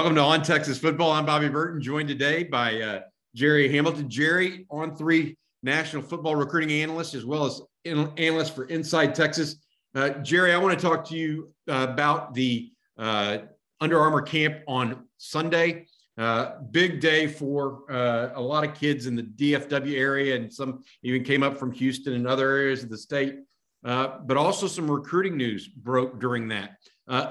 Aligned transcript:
Welcome 0.00 0.16
to 0.16 0.22
On 0.22 0.42
Texas 0.42 0.78
Football. 0.78 1.12
I'm 1.12 1.26
Bobby 1.26 1.50
Burton, 1.50 1.78
joined 1.82 2.08
today 2.08 2.42
by 2.42 2.80
uh, 2.80 3.00
Jerry 3.34 3.70
Hamilton. 3.70 4.08
Jerry, 4.08 4.64
on 4.70 4.96
three 4.96 5.36
national 5.62 6.02
football 6.02 6.36
recruiting 6.36 6.72
analyst, 6.72 7.14
as 7.14 7.26
well 7.26 7.44
as 7.44 7.60
in, 7.84 8.10
analyst 8.16 8.54
for 8.54 8.64
Inside 8.64 9.14
Texas. 9.14 9.56
Uh, 9.94 10.08
Jerry, 10.22 10.54
I 10.54 10.56
want 10.56 10.80
to 10.80 10.82
talk 10.82 11.06
to 11.10 11.16
you 11.18 11.52
uh, 11.68 11.86
about 11.90 12.32
the 12.32 12.72
uh, 12.96 13.40
Under 13.82 14.00
Armour 14.00 14.22
camp 14.22 14.60
on 14.66 15.04
Sunday. 15.18 15.84
Uh, 16.16 16.60
big 16.70 17.00
day 17.00 17.26
for 17.26 17.82
uh, 17.92 18.30
a 18.36 18.40
lot 18.40 18.66
of 18.66 18.72
kids 18.74 19.04
in 19.04 19.14
the 19.14 19.24
DFW 19.24 19.98
area, 19.98 20.34
and 20.34 20.50
some 20.50 20.82
even 21.02 21.22
came 21.22 21.42
up 21.42 21.58
from 21.58 21.72
Houston 21.72 22.14
and 22.14 22.26
other 22.26 22.50
areas 22.50 22.82
of 22.82 22.88
the 22.88 22.96
state. 22.96 23.34
but 23.82 24.38
also 24.38 24.66
some 24.66 24.90
recruiting 24.90 25.36
news 25.36 25.68
broke 25.68 26.18
during 26.18 26.48
that. 26.48 26.78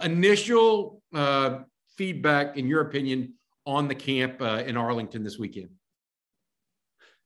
initial 0.04 1.02
feedback, 2.00 2.56
in 2.56 2.66
your 2.66 2.80
opinion, 2.80 3.34
on 3.66 3.90
the 3.90 3.94
camp 3.94 4.42
uh, 4.42 4.64
in 4.66 4.78
Arlington 4.78 5.22
this 5.22 5.38
weekend? 5.38 5.68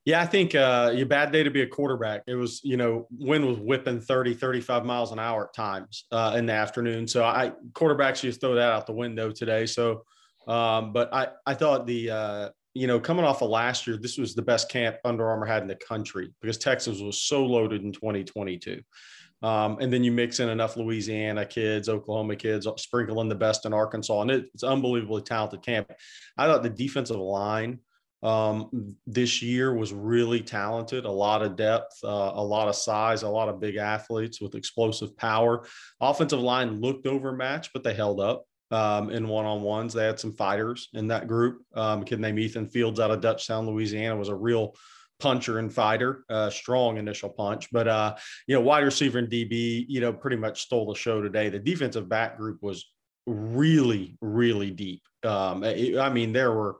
Yeah, 0.04 0.20
I 0.20 0.26
think 0.26 0.56
uh, 0.56 0.92
your 0.96 1.06
bad 1.06 1.32
day 1.32 1.44
to 1.44 1.52
be 1.52 1.62
a 1.62 1.68
quarterback. 1.68 2.24
It 2.26 2.34
was, 2.34 2.60
you 2.64 2.76
know, 2.76 3.08
wind 3.12 3.46
was 3.46 3.60
whipping 3.60 4.02
30, 4.02 4.34
35 4.34 4.84
miles 4.84 5.12
an 5.12 5.20
hour 5.20 5.46
at 5.46 5.54
times 5.54 6.06
uh, 6.12 6.34
in 6.36 6.48
the 6.48 6.54
afternoon. 6.54 7.08
So 7.08 7.24
I 7.24 7.54
quarterbacks 7.74 8.22
just 8.22 8.42
throw 8.42 8.56
that 8.56 8.74
out 8.74 8.88
the 8.88 8.94
window 8.94 9.32
today. 9.32 9.68
So, 9.68 10.04
um, 10.48 10.92
but 10.92 11.14
I, 11.14 11.28
I 11.46 11.54
thought 11.54 11.86
the, 11.86 12.10
uh, 12.10 12.50
you 12.74 12.88
know, 12.88 13.00
coming 13.00 13.24
off 13.24 13.44
of 13.44 13.52
last 13.52 13.86
year, 13.86 13.96
this 13.96 14.18
was 14.18 14.34
the 14.34 14.42
best 14.42 14.70
camp 14.70 14.98
Under 15.06 15.30
Armour 15.30 15.46
had 15.46 15.62
in 15.62 15.68
the 15.68 15.76
country 15.76 16.34
because 16.42 16.58
Texas 16.58 17.00
was 17.00 17.22
so 17.22 17.46
loaded 17.46 17.84
in 17.84 17.94
2022. 17.94 18.82
Um, 19.44 19.78
and 19.82 19.92
then 19.92 20.06
you 20.06 20.12
mix 20.12 20.40
in 20.40 20.48
enough 20.48 20.78
Louisiana 20.78 21.46
kids, 21.46 21.90
Oklahoma 21.90 22.38
kids, 22.38 22.66
sprinkle 22.78 23.20
in 23.20 23.28
the 23.28 23.36
best 23.36 23.66
in 23.66 23.74
Arkansas, 23.74 24.22
and 24.22 24.32
it, 24.32 24.46
it's 24.54 24.64
unbelievably 24.64 25.24
talented 25.24 25.62
camp. 25.62 25.92
I 26.38 26.48
thought 26.48 26.64
the 26.64 26.70
defensive 26.70 27.18
line 27.18 27.80
um, 28.24 28.96
this 29.06 29.42
year 29.42 29.76
was 29.76 29.92
really 29.92 30.40
talented, 30.40 31.04
a 31.04 31.12
lot 31.12 31.42
of 31.42 31.58
depth, 31.58 32.00
uh, 32.06 32.32
a 32.34 32.44
lot 32.44 32.70
of 32.70 32.76
size, 32.76 33.24
a 33.24 33.30
lot 33.30 33.50
of 33.50 33.60
big 33.60 33.76
athletes 33.76 34.40
with 34.40 34.56
explosive 34.56 35.18
power. 35.18 35.68
Offensive 36.00 36.40
line 36.40 36.80
looked 36.80 37.06
overmatched, 37.06 37.72
but 37.74 37.84
they 37.84 37.94
held 37.94 38.22
up. 38.22 38.46
Um, 38.72 39.12
in 39.12 39.28
one-on-ones, 39.28 39.94
they 39.94 40.06
had 40.06 40.20
some 40.20 40.34
fighters 40.34 40.88
in 40.94 41.10
that 41.10 41.28
group. 41.28 41.62
Um, 41.76 42.02
a 42.02 42.06
kid 42.06 42.20
named 42.20 42.40
Ethan 42.40 42.70
Fields 42.70 43.00
out 43.00 43.12
of 43.12 43.20
Dutchtown, 43.20 43.68
Louisiana, 43.68 44.16
was 44.16 44.30
a 44.30 44.36
real 44.36 44.74
puncher 45.24 45.58
and 45.58 45.74
fighter, 45.74 46.26
uh, 46.30 46.50
strong 46.50 46.98
initial 46.98 47.30
punch. 47.30 47.70
But 47.72 47.88
uh, 47.88 48.16
you 48.46 48.54
know, 48.54 48.62
wide 48.62 48.84
receiver 48.84 49.20
and 49.20 49.30
DB, 49.30 49.86
you 49.88 50.02
know, 50.02 50.12
pretty 50.12 50.36
much 50.36 50.62
stole 50.62 50.92
the 50.92 51.00
show 51.00 51.22
today. 51.22 51.48
The 51.48 51.60
defensive 51.60 52.10
back 52.10 52.38
group 52.38 52.62
was 52.62 52.92
really, 53.26 54.18
really 54.20 54.70
deep. 54.70 55.02
Um, 55.24 55.64
it, 55.64 55.98
I 55.98 56.10
mean, 56.10 56.34
there 56.34 56.52
were 56.52 56.76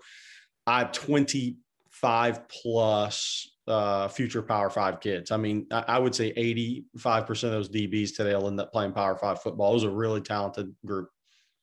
I 0.68 0.84
25 0.84 2.50
plus 2.50 3.50
uh, 3.66 4.10
future 4.10 4.42
Power 4.42 4.70
Five 4.70 5.00
kids. 5.00 5.32
I 5.32 5.38
mean, 5.38 5.66
I, 5.72 5.86
I 5.88 6.00
would 6.00 6.14
say 6.14 6.34
85% 6.34 7.30
of 7.30 7.52
those 7.52 7.70
DBs 7.70 8.14
today 8.18 8.36
will 8.36 8.50
end 8.50 8.60
up 8.60 8.74
playing 8.74 8.92
Power 8.92 9.16
Five 9.16 9.42
football. 9.42 9.72
It 9.72 9.76
was 9.76 9.84
a 9.84 9.90
really 9.90 10.20
talented 10.20 10.76
group. 10.86 11.10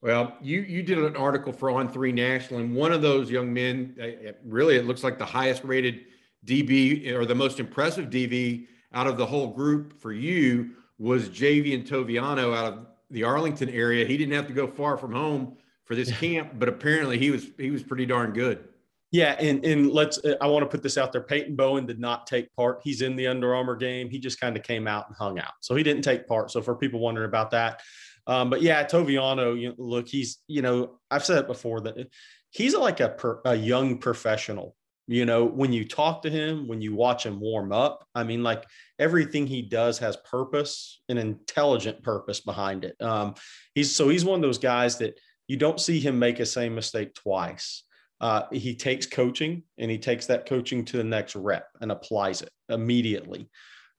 Well, 0.01 0.35
you 0.41 0.63
you 0.63 0.83
did 0.83 0.97
an 0.97 1.15
article 1.15 1.53
for 1.53 1.71
On 1.71 1.87
Three 1.87 2.13
National, 2.13 2.61
and 2.61 2.75
one 2.75 2.91
of 2.91 3.03
those 3.03 3.31
young 3.31 3.53
men, 3.53 3.95
really, 4.43 4.77
it 4.77 4.87
looks 4.87 5.05
like 5.05 5.19
the 5.19 5.27
highest 5.27 5.63
rated 5.63 6.07
DB 6.47 7.13
or 7.13 7.27
the 7.27 7.35
most 7.35 7.61
impressive 7.61 8.11
DB 8.11 8.67
out 8.93 9.07
of 9.07 9.17
the 9.17 9.27
whole 9.27 9.49
group 9.49 10.01
for 10.01 10.13
you 10.13 10.71
was 10.99 11.29
Javien 11.29 11.87
Toviano 11.87 12.55
out 12.55 12.73
of 12.73 12.87
the 13.11 13.25
Arlington 13.25 13.69
area. 13.69 14.05
He 14.07 14.17
didn't 14.17 14.35
have 14.35 14.47
to 14.49 14.53
go 14.53 14.67
far 14.67 14.97
from 14.97 15.13
home 15.13 15.57
for 15.85 15.95
this 15.95 16.11
camp, 16.19 16.53
but 16.59 16.69
apparently 16.69 17.19
he 17.19 17.31
was 17.31 17.49
he 17.59 17.71
was 17.71 17.83
pretty 17.83 18.07
darn 18.07 18.33
good. 18.33 18.65
Yeah, 19.13 19.37
and 19.41 19.65
and 19.65 19.91
let's 19.91 20.21
I 20.41 20.47
want 20.47 20.63
to 20.63 20.69
put 20.69 20.83
this 20.83 20.97
out 20.97 21.13
there. 21.13 21.21
Peyton 21.21 21.57
Bowen 21.57 21.85
did 21.85 21.99
not 21.99 22.27
take 22.27 22.55
part. 22.55 22.81
He's 22.85 23.03
in 23.03 23.17
the 23.17 23.27
Under 23.27 23.55
Armour 23.55 23.77
game. 23.77 24.09
He 24.09 24.19
just 24.19 24.41
kind 24.41 24.57
of 24.57 24.63
came 24.63 24.87
out 24.87 25.09
and 25.09 25.17
hung 25.17 25.39
out, 25.39 25.53
so 25.61 25.75
he 25.75 25.83
didn't 25.83 26.03
take 26.03 26.29
part. 26.29 26.51
So 26.51 26.63
for 26.63 26.77
people 26.77 27.01
wondering 27.01 27.29
about 27.29 27.51
that, 27.51 27.81
um, 28.29 28.51
but 28.51 28.63
yeah, 28.63 28.85
Toviano, 28.85 29.61
you 29.61 29.71
know, 29.71 29.75
look, 29.79 30.07
he's 30.07 30.39
you 30.47 30.63
know 30.63 31.01
I've 31.11 31.25
said 31.25 31.39
it 31.39 31.47
before 31.49 31.81
that 31.81 32.09
he's 32.51 32.75
like 32.75 33.01
a 33.01 33.09
per, 33.11 33.41
a 33.45 33.55
young 33.55 33.99
professional 33.99 34.77
you 35.11 35.27
know 35.27 35.45
when 35.45 35.73
you 35.73 35.85
talk 35.85 36.23
to 36.23 36.31
him 36.31 36.69
when 36.69 36.81
you 36.81 36.95
watch 36.95 37.27
him 37.27 37.41
warm 37.41 37.73
up 37.73 38.07
i 38.15 38.23
mean 38.23 38.43
like 38.43 38.65
everything 38.99 39.47
he 39.47 39.63
does 39.63 39.99
has 39.99 40.17
purpose 40.19 41.01
an 41.11 41.19
intelligent 41.19 42.03
purpose 42.03 42.41
behind 42.41 42.85
it. 42.85 43.01
Um, 43.03 43.35
he's 43.75 43.95
so 43.95 44.09
he's 44.09 44.25
one 44.25 44.37
of 44.37 44.43
those 44.43 44.59
guys 44.59 44.99
that 44.99 45.19
you 45.49 45.57
don't 45.57 45.81
see 45.81 45.99
him 45.99 46.19
make 46.19 46.39
a 46.39 46.47
same 46.47 46.75
mistake 46.75 47.15
twice. 47.15 47.83
Uh, 48.21 48.43
he 48.53 48.75
takes 48.75 49.07
coaching 49.07 49.63
and 49.79 49.91
he 49.91 49.99
takes 49.99 50.27
that 50.27 50.47
coaching 50.47 50.85
to 50.85 50.99
the 50.99 51.05
next 51.05 51.35
rep 51.35 51.67
and 51.81 51.91
applies 51.91 52.43
it 52.43 52.51
immediately. 52.69 53.49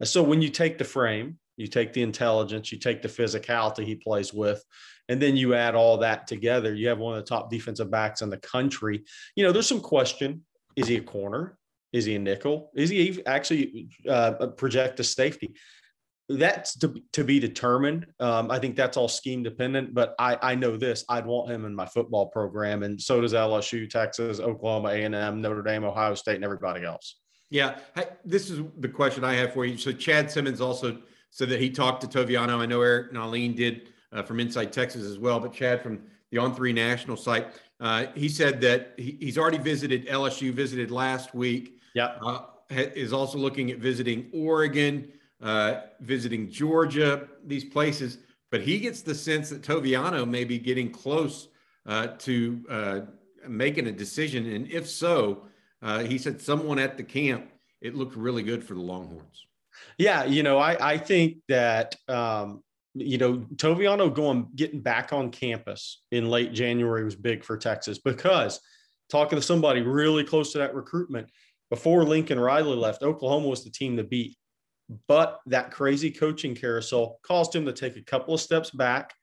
So 0.03 0.23
when 0.23 0.41
you 0.41 0.49
take 0.49 0.77
the 0.77 0.83
frame 0.85 1.37
you 1.57 1.67
take 1.67 1.93
the 1.93 2.01
intelligence 2.01 2.71
you 2.71 2.79
take 2.79 3.01
the 3.01 3.07
physicality 3.07 3.83
he 3.83 3.95
plays 3.95 4.33
with 4.33 4.63
and 5.09 5.21
then 5.21 5.35
you 5.35 5.53
add 5.53 5.75
all 5.75 5.97
that 5.97 6.25
together 6.25 6.73
you 6.73 6.87
have 6.87 6.97
one 6.97 7.15
of 7.15 7.23
the 7.23 7.29
top 7.29 7.51
defensive 7.51 7.91
backs 7.91 8.21
in 8.21 8.29
the 8.29 8.37
country. 8.37 9.03
You 9.35 9.43
know 9.43 9.51
there's 9.51 9.67
some 9.67 9.81
question 9.81 10.43
is 10.75 10.87
he 10.87 10.97
a 10.97 11.01
corner? 11.01 11.57
Is 11.93 12.05
he 12.05 12.15
a 12.15 12.19
nickel? 12.19 12.71
Is 12.75 12.89
he 12.89 13.21
actually 13.25 13.89
uh, 14.07 14.47
project 14.47 14.99
a 14.99 15.03
safety? 15.03 15.55
That's 16.29 16.77
to, 16.79 16.95
to 17.11 17.25
be 17.25 17.39
determined. 17.39 18.07
Um, 18.19 18.49
I 18.49 18.59
think 18.59 18.77
that's 18.77 18.95
all 18.95 19.09
scheme 19.09 19.43
dependent, 19.43 19.93
but 19.93 20.15
I, 20.17 20.37
I 20.41 20.55
know 20.55 20.77
this. 20.77 21.03
I'd 21.09 21.25
want 21.25 21.51
him 21.51 21.65
in 21.65 21.75
my 21.75 21.85
football 21.85 22.27
program, 22.27 22.83
and 22.83 23.01
so 23.01 23.19
does 23.19 23.33
LSU, 23.33 23.89
Texas, 23.89 24.39
Oklahoma, 24.39 24.89
A&M, 24.89 25.41
Notre 25.41 25.61
Dame, 25.61 25.83
Ohio 25.83 26.15
State, 26.15 26.35
and 26.35 26.45
everybody 26.45 26.85
else. 26.85 27.17
Yeah, 27.49 27.79
this 28.23 28.49
is 28.49 28.61
the 28.79 28.87
question 28.87 29.25
I 29.25 29.33
have 29.33 29.53
for 29.53 29.65
you. 29.65 29.77
So 29.77 29.91
Chad 29.91 30.31
Simmons 30.31 30.61
also 30.61 30.99
said 31.31 31.49
that 31.49 31.59
he 31.59 31.69
talked 31.69 32.01
to 32.01 32.07
Toviano. 32.07 32.59
I 32.59 32.65
know 32.65 32.81
Eric 32.81 33.11
Nahlin 33.11 33.55
did 33.55 33.89
uh, 34.13 34.23
from 34.23 34.39
Inside 34.39 34.71
Texas 34.71 35.03
as 35.03 35.19
well, 35.19 35.39
but 35.41 35.51
Chad 35.51 35.83
from 35.83 36.01
the 36.31 36.37
On 36.37 36.55
Three 36.55 36.71
National 36.71 37.17
site 37.17 37.47
uh, 37.81 38.05
he 38.15 38.29
said 38.29 38.61
that 38.61 38.93
he, 38.95 39.17
he's 39.19 39.37
already 39.37 39.57
visited 39.57 40.07
LSU, 40.07 40.53
visited 40.53 40.91
last 40.91 41.33
week. 41.35 41.79
Yeah. 41.93 42.15
Uh, 42.23 42.43
is 42.69 43.11
also 43.11 43.37
looking 43.37 43.69
at 43.71 43.79
visiting 43.79 44.29
Oregon, 44.33 45.11
uh, 45.41 45.81
visiting 45.99 46.49
Georgia, 46.49 47.27
these 47.45 47.65
places. 47.65 48.19
But 48.49 48.61
he 48.61 48.79
gets 48.79 49.01
the 49.01 49.15
sense 49.15 49.49
that 49.49 49.61
Toviano 49.61 50.25
may 50.27 50.45
be 50.45 50.57
getting 50.57 50.89
close 50.89 51.49
uh, 51.85 52.07
to 52.19 52.65
uh, 52.69 52.99
making 53.47 53.87
a 53.87 53.91
decision. 53.91 54.45
And 54.53 54.71
if 54.71 54.87
so, 54.87 55.47
uh, 55.81 55.99
he 55.99 56.17
said 56.17 56.39
someone 56.41 56.79
at 56.79 56.95
the 56.95 57.03
camp, 57.03 57.49
it 57.81 57.95
looked 57.95 58.15
really 58.15 58.43
good 58.43 58.63
for 58.63 58.73
the 58.73 58.81
Longhorns. 58.81 59.47
Yeah, 59.97 60.25
you 60.25 60.43
know, 60.43 60.59
I, 60.59 60.93
I 60.93 60.97
think 60.97 61.37
that 61.47 61.95
um, 62.07 62.63
you 62.93 63.17
know, 63.17 63.37
Toviano 63.55 64.13
going 64.13 64.47
getting 64.55 64.81
back 64.81 65.13
on 65.13 65.31
campus 65.31 66.03
in 66.11 66.29
late 66.29 66.53
January 66.53 67.03
was 67.03 67.15
big 67.15 67.43
for 67.43 67.57
Texas 67.57 67.99
because 67.99 68.59
talking 69.09 69.37
to 69.37 69.41
somebody 69.41 69.81
really 69.81 70.23
close 70.23 70.51
to 70.51 70.57
that 70.59 70.75
recruitment 70.75 71.29
before 71.69 72.03
Lincoln 72.03 72.39
Riley 72.39 72.75
left, 72.75 73.01
Oklahoma 73.01 73.47
was 73.47 73.63
the 73.63 73.71
team 73.71 73.97
to 73.97 74.03
beat. 74.03 74.35
But 75.07 75.39
that 75.45 75.71
crazy 75.71 76.11
coaching 76.11 76.53
carousel 76.53 77.19
caused 77.23 77.55
him 77.55 77.65
to 77.65 77.71
take 77.71 77.95
a 77.95 78.03
couple 78.03 78.33
of 78.33 78.41
steps 78.41 78.71
back 78.71 79.13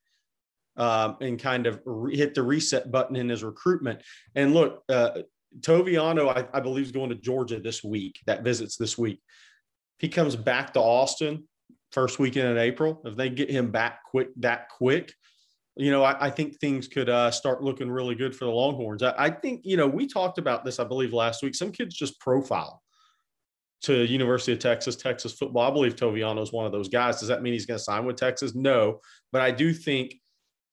um, 0.78 1.18
and 1.20 1.38
kind 1.38 1.66
of 1.66 1.82
re- 1.84 2.16
hit 2.16 2.34
the 2.34 2.42
reset 2.42 2.90
button 2.90 3.16
in 3.16 3.28
his 3.28 3.44
recruitment. 3.44 4.00
And 4.34 4.54
look, 4.54 4.82
uh, 4.88 5.18
Toviano, 5.60 6.34
I, 6.34 6.48
I 6.56 6.60
believe, 6.60 6.86
is 6.86 6.92
going 6.92 7.10
to 7.10 7.16
Georgia 7.16 7.60
this 7.60 7.84
week. 7.84 8.18
That 8.26 8.44
visits 8.44 8.76
this 8.76 8.96
week. 8.96 9.20
He 9.98 10.08
comes 10.08 10.36
back 10.36 10.72
to 10.72 10.80
Austin 10.80 11.46
first 11.92 12.18
weekend 12.18 12.48
in 12.48 12.58
April. 12.58 13.00
If 13.04 13.16
they 13.16 13.28
get 13.28 13.50
him 13.50 13.70
back 13.70 14.04
quick, 14.04 14.28
that 14.36 14.68
quick, 14.68 15.12
you 15.76 15.90
know, 15.90 16.02
I, 16.02 16.26
I 16.26 16.30
think 16.30 16.58
things 16.58 16.88
could 16.88 17.08
uh, 17.08 17.30
start 17.30 17.62
looking 17.62 17.90
really 17.90 18.14
good 18.14 18.34
for 18.34 18.46
the 18.46 18.50
Longhorns. 18.50 19.02
I, 19.02 19.14
I, 19.16 19.30
think, 19.30 19.60
you 19.64 19.76
know, 19.76 19.86
we 19.86 20.06
talked 20.06 20.38
about 20.38 20.64
this, 20.64 20.80
I 20.80 20.84
believe, 20.84 21.12
last 21.12 21.42
week. 21.42 21.54
Some 21.54 21.70
kids 21.70 21.94
just 21.94 22.18
profile 22.20 22.82
to 23.82 24.04
University 24.04 24.52
of 24.52 24.58
Texas, 24.58 24.96
Texas 24.96 25.32
football. 25.32 25.70
I 25.70 25.72
believe 25.72 25.94
Toviano 25.94 26.42
is 26.42 26.52
one 26.52 26.66
of 26.66 26.72
those 26.72 26.88
guys. 26.88 27.20
Does 27.20 27.28
that 27.28 27.42
mean 27.42 27.52
he's 27.52 27.66
going 27.66 27.78
to 27.78 27.84
sign 27.84 28.04
with 28.04 28.16
Texas? 28.16 28.56
No, 28.56 28.98
but 29.30 29.40
I 29.40 29.52
do 29.52 29.72
think 29.72 30.16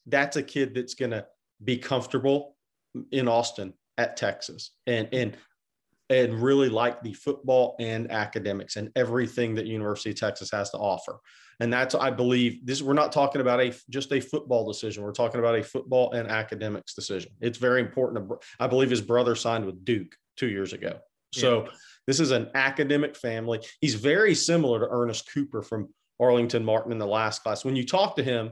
that's 0.08 0.38
a 0.38 0.44
kid 0.44 0.74
that's 0.74 0.96
going 0.96 1.12
to 1.12 1.26
be 1.64 1.78
comfortable 1.78 2.56
in 3.12 3.28
Austin 3.28 3.74
at 3.98 4.18
Texas 4.18 4.72
and 4.88 5.08
and 5.14 5.38
and 6.10 6.42
really 6.42 6.70
like 6.70 7.02
the 7.02 7.14
football 7.14 7.76
and 7.80 8.12
academics 8.12 8.76
and 8.76 8.92
everything 8.96 9.56
that 9.56 9.66
University 9.66 10.12
of 10.12 10.18
Texas 10.18 10.52
has 10.52 10.70
to 10.72 10.78
offer. 10.78 11.20
And 11.60 11.72
that's 11.72 11.96
I 11.96 12.12
believe 12.12 12.66
this 12.66 12.82
we're 12.82 12.94
not 12.94 13.12
talking 13.12 13.42
about 13.42 13.62
a 13.62 13.74
just 13.90 14.12
a 14.12 14.20
football 14.20 14.68
decision. 14.68 15.04
We're 15.04 15.14
talking 15.14 15.40
about 15.40 15.58
a 15.58 15.64
football 15.64 16.12
and 16.12 16.30
academics 16.30 16.94
decision. 16.94 17.32
It's 17.42 17.58
very 17.58 17.82
important. 17.82 18.32
I 18.60 18.68
believe 18.68 18.90
his 18.90 19.02
brother 19.02 19.36
signed 19.36 19.66
with 19.66 19.86
Duke 19.86 20.16
2 20.38 20.48
years 20.48 20.74
ago. 20.74 21.00
So 21.34 21.64
yeah. 21.64 21.72
this 22.08 22.20
is 22.20 22.32
an 22.32 22.50
academic 22.56 23.16
family. 23.16 23.62
He's 23.80 23.96
very 23.96 24.36
similar 24.36 24.80
to 24.80 24.88
Ernest 24.90 25.30
Cooper 25.34 25.62
from 25.62 25.90
Arlington 26.20 26.64
Martin 26.64 26.92
in 26.92 26.98
the 26.98 27.08
last 27.08 27.42
class. 27.42 27.66
When 27.66 27.76
you 27.76 27.86
talk 27.86 28.16
to 28.18 28.24
him, 28.24 28.52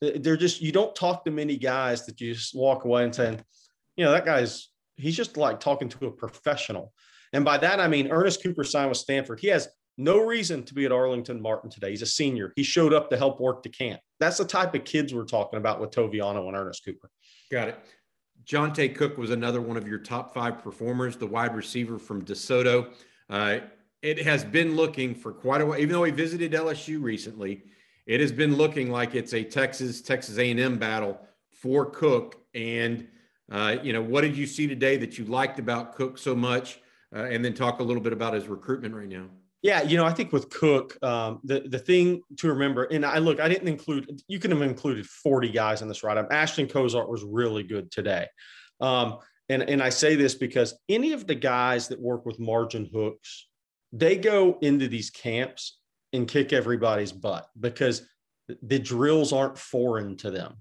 they're 0.00 0.36
just 0.36 0.62
you 0.62 0.72
don't 0.72 0.94
talk 0.94 1.24
to 1.26 1.30
many 1.30 1.56
guys 1.56 2.06
that 2.06 2.20
you 2.20 2.32
just 2.34 2.54
walk 2.54 2.84
away 2.84 3.04
and 3.04 3.14
say, 3.14 3.36
you 3.96 4.04
know, 4.04 4.12
that 4.12 4.24
guy's 4.24 4.68
he's 5.00 5.16
just 5.16 5.36
like 5.36 5.60
talking 5.60 5.88
to 5.88 6.06
a 6.06 6.10
professional. 6.10 6.92
And 7.32 7.44
by 7.44 7.58
that 7.58 7.80
I 7.80 7.88
mean 7.88 8.10
Ernest 8.10 8.42
Cooper 8.42 8.64
signed 8.64 8.88
with 8.88 8.98
Stanford. 8.98 9.40
He 9.40 9.48
has 9.48 9.68
no 9.96 10.18
reason 10.18 10.62
to 10.64 10.74
be 10.74 10.84
at 10.86 10.92
Arlington 10.92 11.40
Martin 11.42 11.70
today. 11.70 11.90
He's 11.90 12.02
a 12.02 12.06
senior. 12.06 12.52
He 12.56 12.62
showed 12.62 12.94
up 12.94 13.10
to 13.10 13.16
help 13.16 13.40
work 13.40 13.62
the 13.62 13.68
camp. 13.68 14.00
That's 14.18 14.38
the 14.38 14.44
type 14.44 14.74
of 14.74 14.84
kids 14.84 15.12
we're 15.12 15.24
talking 15.24 15.58
about 15.58 15.80
with 15.80 15.90
Toviano 15.90 16.46
and 16.48 16.56
Ernest 16.56 16.84
Cooper. 16.84 17.10
Got 17.50 17.68
it. 17.68 17.78
Johntay 18.44 18.94
Cook 18.94 19.18
was 19.18 19.30
another 19.30 19.60
one 19.60 19.76
of 19.76 19.86
your 19.86 19.98
top 19.98 20.32
five 20.32 20.62
performers, 20.62 21.16
the 21.16 21.26
wide 21.26 21.54
receiver 21.54 21.98
from 21.98 22.24
DeSoto. 22.24 22.92
Uh, 23.28 23.58
it 24.02 24.22
has 24.22 24.44
been 24.44 24.76
looking 24.76 25.14
for 25.14 25.32
quite 25.32 25.60
a 25.60 25.66
while, 25.66 25.78
even 25.78 25.92
though 25.92 26.04
he 26.04 26.10
visited 26.10 26.52
LSU 26.52 27.02
recently, 27.02 27.64
it 28.06 28.20
has 28.20 28.32
been 28.32 28.56
looking 28.56 28.90
like 28.90 29.14
it's 29.14 29.34
a 29.34 29.44
Texas 29.44 30.00
Texas 30.00 30.38
A&M 30.38 30.78
battle 30.78 31.20
for 31.50 31.86
Cook. 31.86 32.38
And 32.54 33.06
uh, 33.50 33.76
you 33.82 33.92
know, 33.92 34.02
what 34.02 34.22
did 34.22 34.36
you 34.36 34.46
see 34.46 34.66
today 34.66 34.96
that 34.98 35.18
you 35.18 35.24
liked 35.24 35.58
about 35.58 35.94
Cook 35.94 36.18
so 36.18 36.34
much? 36.34 36.80
Uh, 37.14 37.24
and 37.24 37.44
then 37.44 37.52
talk 37.52 37.80
a 37.80 37.82
little 37.82 38.02
bit 38.02 38.12
about 38.12 38.34
his 38.34 38.46
recruitment 38.46 38.94
right 38.94 39.08
now. 39.08 39.26
Yeah, 39.62 39.82
you 39.82 39.96
know, 39.96 40.06
I 40.06 40.12
think 40.12 40.32
with 40.32 40.48
Cook, 40.48 40.96
um, 41.02 41.40
the 41.44 41.60
the 41.60 41.78
thing 41.78 42.22
to 42.38 42.48
remember, 42.48 42.84
and 42.84 43.04
I 43.04 43.18
look, 43.18 43.40
I 43.40 43.48
didn't 43.48 43.68
include. 43.68 44.22
You 44.26 44.38
could 44.38 44.50
have 44.52 44.62
included 44.62 45.06
forty 45.06 45.50
guys 45.50 45.82
in 45.82 45.88
this 45.88 46.02
ride. 46.02 46.16
up. 46.16 46.28
Ashton 46.30 46.66
Cozart 46.66 47.10
was 47.10 47.24
really 47.24 47.62
good 47.62 47.90
today, 47.90 48.26
um, 48.80 49.18
and 49.50 49.62
and 49.62 49.82
I 49.82 49.90
say 49.90 50.14
this 50.14 50.34
because 50.34 50.78
any 50.88 51.12
of 51.12 51.26
the 51.26 51.34
guys 51.34 51.88
that 51.88 52.00
work 52.00 52.24
with 52.24 52.38
margin 52.38 52.88
hooks, 52.90 53.48
they 53.92 54.16
go 54.16 54.56
into 54.62 54.88
these 54.88 55.10
camps 55.10 55.78
and 56.12 56.26
kick 56.26 56.54
everybody's 56.54 57.12
butt 57.12 57.46
because 57.58 58.08
the 58.62 58.78
drills 58.78 59.32
aren't 59.32 59.58
foreign 59.58 60.16
to 60.18 60.30
them, 60.30 60.54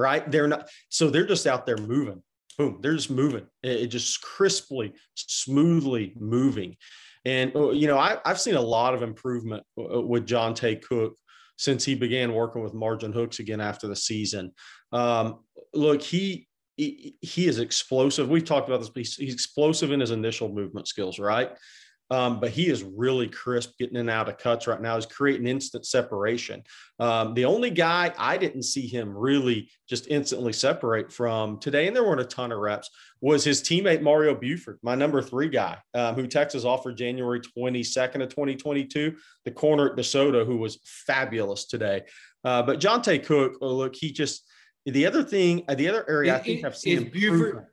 right? 0.00 0.28
They're 0.30 0.48
not, 0.48 0.68
so 0.88 1.10
they're 1.10 1.26
just 1.26 1.46
out 1.46 1.66
there 1.66 1.76
moving. 1.76 2.22
Boom, 2.58 2.78
they're 2.80 2.94
just 2.94 3.10
moving. 3.10 3.46
It, 3.62 3.82
it 3.82 3.86
just 3.88 4.20
crisply, 4.22 4.94
smoothly 5.14 6.14
moving. 6.18 6.76
And, 7.24 7.54
uh, 7.54 7.70
you 7.70 7.86
know, 7.86 7.98
I, 7.98 8.18
have 8.24 8.40
seen 8.40 8.54
a 8.54 8.60
lot 8.60 8.94
of 8.94 9.02
improvement 9.02 9.62
with 9.76 10.26
John 10.26 10.52
with 10.52 10.56
Johntay 10.56 10.82
Cook 10.82 11.16
since 11.56 11.84
he 11.84 11.94
began 11.94 12.32
working 12.32 12.62
with 12.62 12.72
margin 12.72 13.12
hooks 13.12 13.38
again 13.38 13.60
after 13.60 13.86
the 13.86 13.96
season. 13.96 14.52
Um, 14.92 15.40
look, 15.74 16.00
he, 16.00 16.48
he, 16.76 17.46
is 17.46 17.58
explosive. 17.58 18.30
We've 18.30 18.44
talked 18.44 18.68
about 18.68 18.80
this. 18.80 19.16
He's 19.16 19.34
explosive 19.34 19.92
in 19.92 20.00
his 20.00 20.10
initial 20.10 20.48
movement 20.48 20.88
skills, 20.88 21.18
right? 21.18 21.50
Um, 22.10 22.40
but 22.40 22.50
he 22.50 22.68
is 22.68 22.82
really 22.82 23.28
crisp 23.28 23.78
getting 23.78 23.94
in 23.94 24.00
and 24.00 24.10
out 24.10 24.28
of 24.28 24.38
cuts 24.38 24.66
right 24.66 24.80
now. 24.80 24.96
He's 24.96 25.06
creating 25.06 25.46
instant 25.46 25.86
separation. 25.86 26.62
Um, 26.98 27.34
the 27.34 27.44
only 27.44 27.70
guy 27.70 28.12
I 28.18 28.36
didn't 28.36 28.64
see 28.64 28.86
him 28.86 29.16
really 29.16 29.70
just 29.88 30.08
instantly 30.08 30.52
separate 30.52 31.12
from 31.12 31.60
today, 31.60 31.86
and 31.86 31.94
there 31.94 32.04
weren't 32.04 32.20
a 32.20 32.24
ton 32.24 32.50
of 32.50 32.58
reps, 32.58 32.90
was 33.20 33.44
his 33.44 33.62
teammate 33.62 34.02
Mario 34.02 34.34
Buford, 34.34 34.78
my 34.82 34.94
number 34.94 35.22
three 35.22 35.48
guy, 35.48 35.78
um, 35.94 36.14
who 36.14 36.26
Texas 36.26 36.64
offered 36.64 36.96
January 36.96 37.40
22nd 37.40 38.22
of 38.22 38.28
2022, 38.30 39.14
the 39.44 39.50
corner 39.50 39.90
at 39.90 39.96
DeSoto, 39.96 40.44
who 40.44 40.56
was 40.56 40.80
fabulous 41.06 41.66
today. 41.66 42.02
Uh, 42.44 42.62
but 42.62 42.80
Johntay 42.80 43.24
Cook, 43.24 43.58
oh, 43.60 43.74
look, 43.74 43.94
he 43.94 44.12
just 44.12 44.44
the 44.86 45.06
other 45.06 45.22
thing, 45.22 45.62
the 45.68 45.88
other 45.88 46.08
area 46.08 46.34
I 46.34 46.38
think 46.38 46.64
I've 46.64 46.76
seen 46.76 47.10
Buford. 47.10 47.66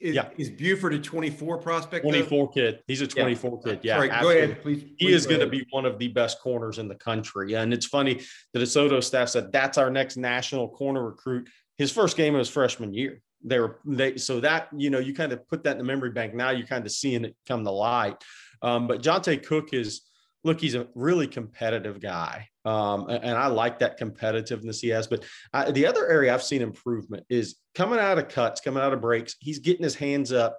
Is, 0.00 0.14
yeah. 0.14 0.28
is 0.38 0.48
Buford 0.48 0.94
a 0.94 0.98
24 0.98 1.58
prospect? 1.58 2.04
24 2.04 2.46
though? 2.46 2.52
kid. 2.52 2.82
He's 2.86 3.02
a 3.02 3.06
24 3.06 3.60
yeah. 3.64 3.70
kid. 3.70 3.80
Yeah. 3.82 3.98
Right, 3.98 4.22
go 4.22 4.30
ahead, 4.30 4.62
please. 4.62 4.82
please 4.82 4.94
he 4.96 5.12
is 5.12 5.26
going 5.26 5.40
to 5.40 5.46
be 5.46 5.66
one 5.70 5.84
of 5.84 5.98
the 5.98 6.08
best 6.08 6.40
corners 6.40 6.78
in 6.78 6.88
the 6.88 6.94
country. 6.94 7.52
And 7.54 7.74
it's 7.74 7.86
funny, 7.86 8.22
the 8.54 8.60
DeSoto 8.60 9.04
staff 9.04 9.28
said 9.28 9.52
that's 9.52 9.76
our 9.76 9.90
next 9.90 10.16
national 10.16 10.68
corner 10.70 11.04
recruit. 11.04 11.50
His 11.76 11.92
first 11.92 12.16
game 12.16 12.34
of 12.34 12.38
his 12.38 12.48
freshman 12.48 12.94
year. 12.94 13.20
They 13.42 13.58
were 13.58 13.80
they 13.86 14.18
so 14.18 14.40
that 14.40 14.68
you 14.76 14.90
know 14.90 14.98
you 14.98 15.14
kind 15.14 15.32
of 15.32 15.48
put 15.48 15.64
that 15.64 15.72
in 15.72 15.78
the 15.78 15.84
memory 15.84 16.10
bank. 16.10 16.34
Now 16.34 16.50
you're 16.50 16.66
kind 16.66 16.84
of 16.84 16.92
seeing 16.92 17.24
it 17.24 17.34
come 17.48 17.64
to 17.64 17.70
light. 17.70 18.22
Um, 18.60 18.86
but 18.86 19.02
Johntay 19.02 19.46
Cook 19.46 19.72
is 19.72 20.02
look, 20.44 20.60
he's 20.60 20.74
a 20.74 20.88
really 20.94 21.26
competitive 21.26 22.00
guy. 22.00 22.49
Um, 22.64 23.08
and 23.08 23.36
I 23.36 23.46
like 23.46 23.78
that 23.78 23.98
competitiveness 23.98 24.80
he 24.80 24.88
has. 24.88 25.06
But 25.06 25.24
I, 25.52 25.70
the 25.70 25.86
other 25.86 26.06
area 26.06 26.32
I've 26.32 26.42
seen 26.42 26.62
improvement 26.62 27.24
is 27.28 27.56
coming 27.74 27.98
out 27.98 28.18
of 28.18 28.28
cuts, 28.28 28.60
coming 28.60 28.82
out 28.82 28.92
of 28.92 29.00
breaks. 29.00 29.36
He's 29.40 29.58
getting 29.58 29.82
his 29.82 29.94
hands 29.94 30.32
up 30.32 30.58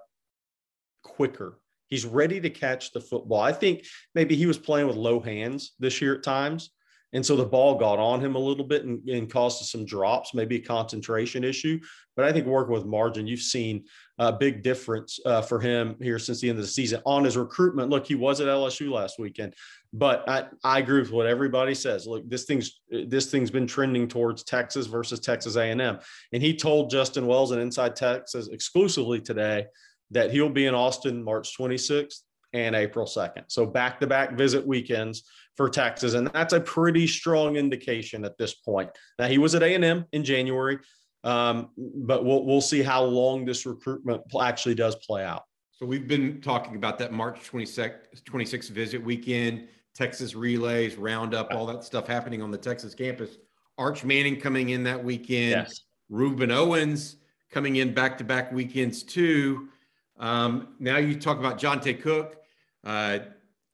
quicker. 1.02 1.58
He's 1.86 2.04
ready 2.04 2.40
to 2.40 2.50
catch 2.50 2.92
the 2.92 3.00
football. 3.00 3.40
I 3.40 3.52
think 3.52 3.84
maybe 4.14 4.34
he 4.34 4.46
was 4.46 4.58
playing 4.58 4.86
with 4.86 4.96
low 4.96 5.20
hands 5.20 5.72
this 5.78 6.00
year 6.00 6.14
at 6.14 6.22
times. 6.22 6.70
And 7.12 7.24
so 7.24 7.36
the 7.36 7.44
ball 7.44 7.74
got 7.74 7.98
on 7.98 8.20
him 8.20 8.34
a 8.36 8.38
little 8.38 8.64
bit 8.64 8.84
and, 8.84 9.06
and 9.08 9.30
caused 9.30 9.64
some 9.64 9.84
drops, 9.84 10.34
maybe 10.34 10.56
a 10.56 10.60
concentration 10.60 11.44
issue. 11.44 11.78
But 12.16 12.24
I 12.24 12.32
think 12.32 12.46
working 12.46 12.72
with 12.72 12.84
margin, 12.84 13.26
you've 13.26 13.40
seen 13.40 13.84
a 14.18 14.32
big 14.32 14.62
difference 14.62 15.18
uh, 15.24 15.42
for 15.42 15.60
him 15.60 15.96
here 16.00 16.18
since 16.18 16.40
the 16.40 16.48
end 16.48 16.58
of 16.58 16.64
the 16.64 16.70
season 16.70 17.00
on 17.04 17.24
his 17.24 17.36
recruitment. 17.36 17.90
Look, 17.90 18.06
he 18.06 18.14
was 18.14 18.40
at 18.40 18.46
LSU 18.46 18.90
last 18.90 19.18
weekend, 19.18 19.54
but 19.92 20.28
I, 20.28 20.46
I 20.62 20.78
agree 20.78 21.00
with 21.00 21.10
what 21.10 21.26
everybody 21.26 21.74
says. 21.74 22.06
Look, 22.06 22.28
this 22.28 22.44
thing's 22.44 22.80
this 22.90 23.30
thing's 23.30 23.50
been 23.50 23.66
trending 23.66 24.08
towards 24.08 24.42
Texas 24.44 24.86
versus 24.86 25.20
Texas 25.20 25.56
A&M, 25.56 25.98
and 26.32 26.42
he 26.42 26.56
told 26.56 26.90
Justin 26.90 27.26
Wells 27.26 27.50
and 27.52 27.60
Inside 27.60 27.96
Texas 27.96 28.48
exclusively 28.48 29.20
today 29.20 29.66
that 30.10 30.30
he'll 30.30 30.50
be 30.50 30.66
in 30.66 30.74
Austin 30.74 31.22
March 31.22 31.56
26th 31.58 32.20
and 32.52 32.74
April 32.74 33.06
2nd. 33.06 33.44
So 33.48 33.64
back 33.64 33.98
to 34.00 34.06
back 34.06 34.36
visit 34.36 34.66
weekends 34.66 35.24
for 35.56 35.68
Texas. 35.68 36.14
And 36.14 36.28
that's 36.28 36.52
a 36.52 36.60
pretty 36.60 37.06
strong 37.06 37.56
indication 37.56 38.24
at 38.24 38.38
this 38.38 38.54
point. 38.54 38.90
Now, 39.18 39.26
he 39.26 39.38
was 39.38 39.54
at 39.54 39.62
A&M 39.62 40.06
in 40.12 40.24
January, 40.24 40.78
um, 41.24 41.70
but 41.76 42.24
we'll, 42.24 42.44
we'll 42.44 42.60
see 42.60 42.82
how 42.82 43.04
long 43.04 43.44
this 43.44 43.66
recruitment 43.66 44.22
actually 44.40 44.74
does 44.74 44.96
play 44.96 45.24
out. 45.24 45.44
So 45.72 45.86
we've 45.86 46.06
been 46.06 46.40
talking 46.40 46.76
about 46.76 46.98
that 46.98 47.12
March 47.12 47.50
26th, 47.50 48.22
26th 48.24 48.70
visit 48.70 49.02
weekend, 49.02 49.68
Texas 49.94 50.34
relays, 50.34 50.96
roundup, 50.96 51.52
all 51.52 51.66
that 51.66 51.84
stuff 51.84 52.06
happening 52.06 52.40
on 52.40 52.50
the 52.50 52.58
Texas 52.58 52.94
campus. 52.94 53.36
Arch 53.78 54.04
Manning 54.04 54.40
coming 54.40 54.70
in 54.70 54.84
that 54.84 55.02
weekend. 55.02 55.50
Yes. 55.50 55.80
Rueben 56.10 56.52
Owens 56.52 57.16
coming 57.50 57.76
in 57.76 57.92
back 57.92 58.18
to 58.18 58.24
back 58.24 58.52
weekends 58.52 59.02
too. 59.02 59.68
Um, 60.18 60.74
now 60.78 60.98
you 60.98 61.18
talk 61.18 61.38
about 61.38 61.58
Johntay 61.58 62.00
Cook. 62.00 62.36
Uh, 62.84 63.20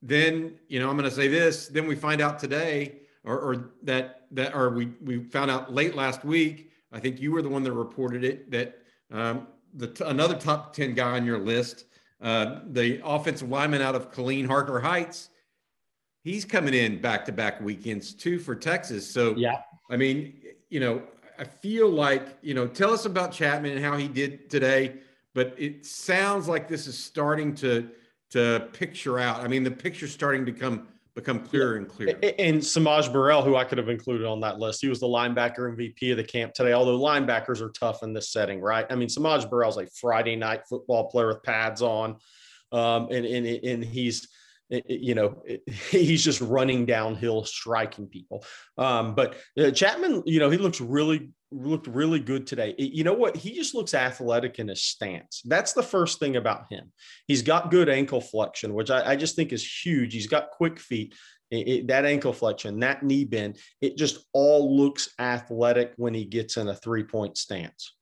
then 0.01 0.55
you 0.67 0.79
know 0.79 0.89
I'm 0.89 0.97
going 0.97 1.09
to 1.09 1.15
say 1.15 1.27
this. 1.27 1.67
Then 1.67 1.87
we 1.87 1.95
find 1.95 2.21
out 2.21 2.39
today, 2.39 2.99
or, 3.23 3.39
or 3.39 3.71
that 3.83 4.27
that, 4.31 4.55
or 4.55 4.69
we 4.69 4.93
we 5.03 5.23
found 5.23 5.51
out 5.51 5.73
late 5.73 5.95
last 5.95 6.23
week. 6.23 6.71
I 6.91 6.99
think 6.99 7.19
you 7.19 7.31
were 7.31 7.41
the 7.41 7.49
one 7.49 7.63
that 7.63 7.73
reported 7.73 8.23
it 8.23 8.49
that 8.51 8.79
um, 9.11 9.47
the 9.73 10.07
another 10.07 10.35
top 10.35 10.73
ten 10.73 10.93
guy 10.93 11.11
on 11.11 11.25
your 11.25 11.39
list, 11.39 11.85
uh, 12.21 12.59
the 12.67 13.01
offensive 13.03 13.49
lineman 13.49 13.81
out 13.81 13.95
of 13.95 14.11
Killeen 14.11 14.47
Harker 14.47 14.79
Heights, 14.79 15.29
he's 16.23 16.45
coming 16.45 16.73
in 16.73 17.01
back 17.01 17.25
to 17.25 17.31
back 17.31 17.59
weekends 17.61 18.13
too 18.13 18.39
for 18.39 18.55
Texas. 18.55 19.09
So 19.09 19.35
yeah, 19.35 19.61
I 19.89 19.97
mean, 19.97 20.39
you 20.69 20.79
know, 20.79 21.03
I 21.37 21.43
feel 21.43 21.89
like 21.89 22.37
you 22.41 22.53
know, 22.53 22.67
tell 22.67 22.93
us 22.93 23.05
about 23.05 23.33
Chapman 23.33 23.73
and 23.73 23.83
how 23.83 23.97
he 23.97 24.07
did 24.07 24.49
today. 24.49 24.95
But 25.35 25.53
it 25.57 25.85
sounds 25.85 26.47
like 26.47 26.67
this 26.67 26.87
is 26.87 26.97
starting 26.97 27.53
to 27.55 27.89
to 28.31 28.67
picture 28.73 29.19
out. 29.19 29.41
I 29.41 29.47
mean, 29.47 29.63
the 29.63 29.71
picture's 29.71 30.11
starting 30.11 30.45
to 30.45 30.51
come 30.51 30.87
become 31.15 31.39
clearer 31.39 31.75
and 31.75 31.87
clearer. 31.87 32.17
And 32.37 32.63
Samaj 32.63 33.09
Burrell, 33.09 33.41
who 33.41 33.55
I 33.55 33.65
could 33.65 33.77
have 33.77 33.89
included 33.89 34.25
on 34.25 34.39
that 34.41 34.59
list, 34.59 34.81
he 34.81 34.87
was 34.87 34.99
the 34.99 35.07
linebacker 35.07 35.75
MVP 35.75 36.11
of 36.11 36.17
the 36.17 36.23
camp 36.23 36.53
today. 36.53 36.73
Although 36.73 36.99
linebackers 36.99 37.61
are 37.61 37.71
tough 37.71 38.03
in 38.03 38.13
this 38.13 38.31
setting, 38.31 38.61
right? 38.61 38.85
I 38.89 38.95
mean, 38.95 39.09
Samaj 39.09 39.45
Burrell's 39.45 39.77
a 39.77 39.87
Friday 39.87 40.35
night 40.35 40.61
football 40.69 41.09
player 41.09 41.27
with 41.27 41.43
pads 41.43 41.81
on, 41.81 42.17
um, 42.71 43.09
and 43.11 43.25
and 43.25 43.45
and 43.45 43.83
he's 43.83 44.27
you 44.69 45.15
know, 45.15 45.41
he's 45.89 46.23
just 46.23 46.41
running 46.41 46.85
downhill, 46.85 47.43
striking 47.45 48.07
people. 48.07 48.43
Um, 48.77 49.15
but 49.15 49.35
uh, 49.57 49.71
Chapman, 49.71 50.23
you 50.25 50.39
know, 50.39 50.49
he 50.49 50.57
looks 50.57 50.79
really 50.79 51.31
looked 51.51 51.87
really 51.87 52.19
good 52.19 52.45
today. 52.45 52.75
You 52.77 53.03
know 53.03 53.13
what? 53.13 53.35
He 53.35 53.53
just 53.53 53.73
looks 53.73 53.93
athletic 53.93 54.59
in 54.59 54.67
his 54.67 54.81
stance. 54.81 55.41
That's 55.45 55.73
the 55.73 55.83
first 55.83 56.19
thing 56.19 56.35
about 56.35 56.65
him. 56.69 56.91
He's 57.27 57.41
got 57.41 57.71
good 57.71 57.89
ankle 57.89 58.21
flexion, 58.21 58.73
which 58.73 58.91
I, 58.91 59.11
I 59.11 59.15
just 59.15 59.35
think 59.35 59.51
is 59.51 59.83
huge. 59.83 60.13
He's 60.13 60.27
got 60.27 60.51
quick 60.51 60.79
feet. 60.79 61.15
it, 61.51 61.67
it, 61.67 61.87
that 61.87 62.05
ankle 62.05 62.33
flexion, 62.33 62.79
that 62.79 63.03
knee 63.03 63.25
bend, 63.25 63.57
it 63.81 63.97
just 63.97 64.19
all 64.33 64.75
looks 64.75 65.09
athletic 65.19 65.93
when 65.97 66.13
he 66.13 66.25
gets 66.25 66.57
in 66.57 66.67
a 66.67 66.75
three 66.75 67.03
point 67.03 67.37
stance. 67.37 67.95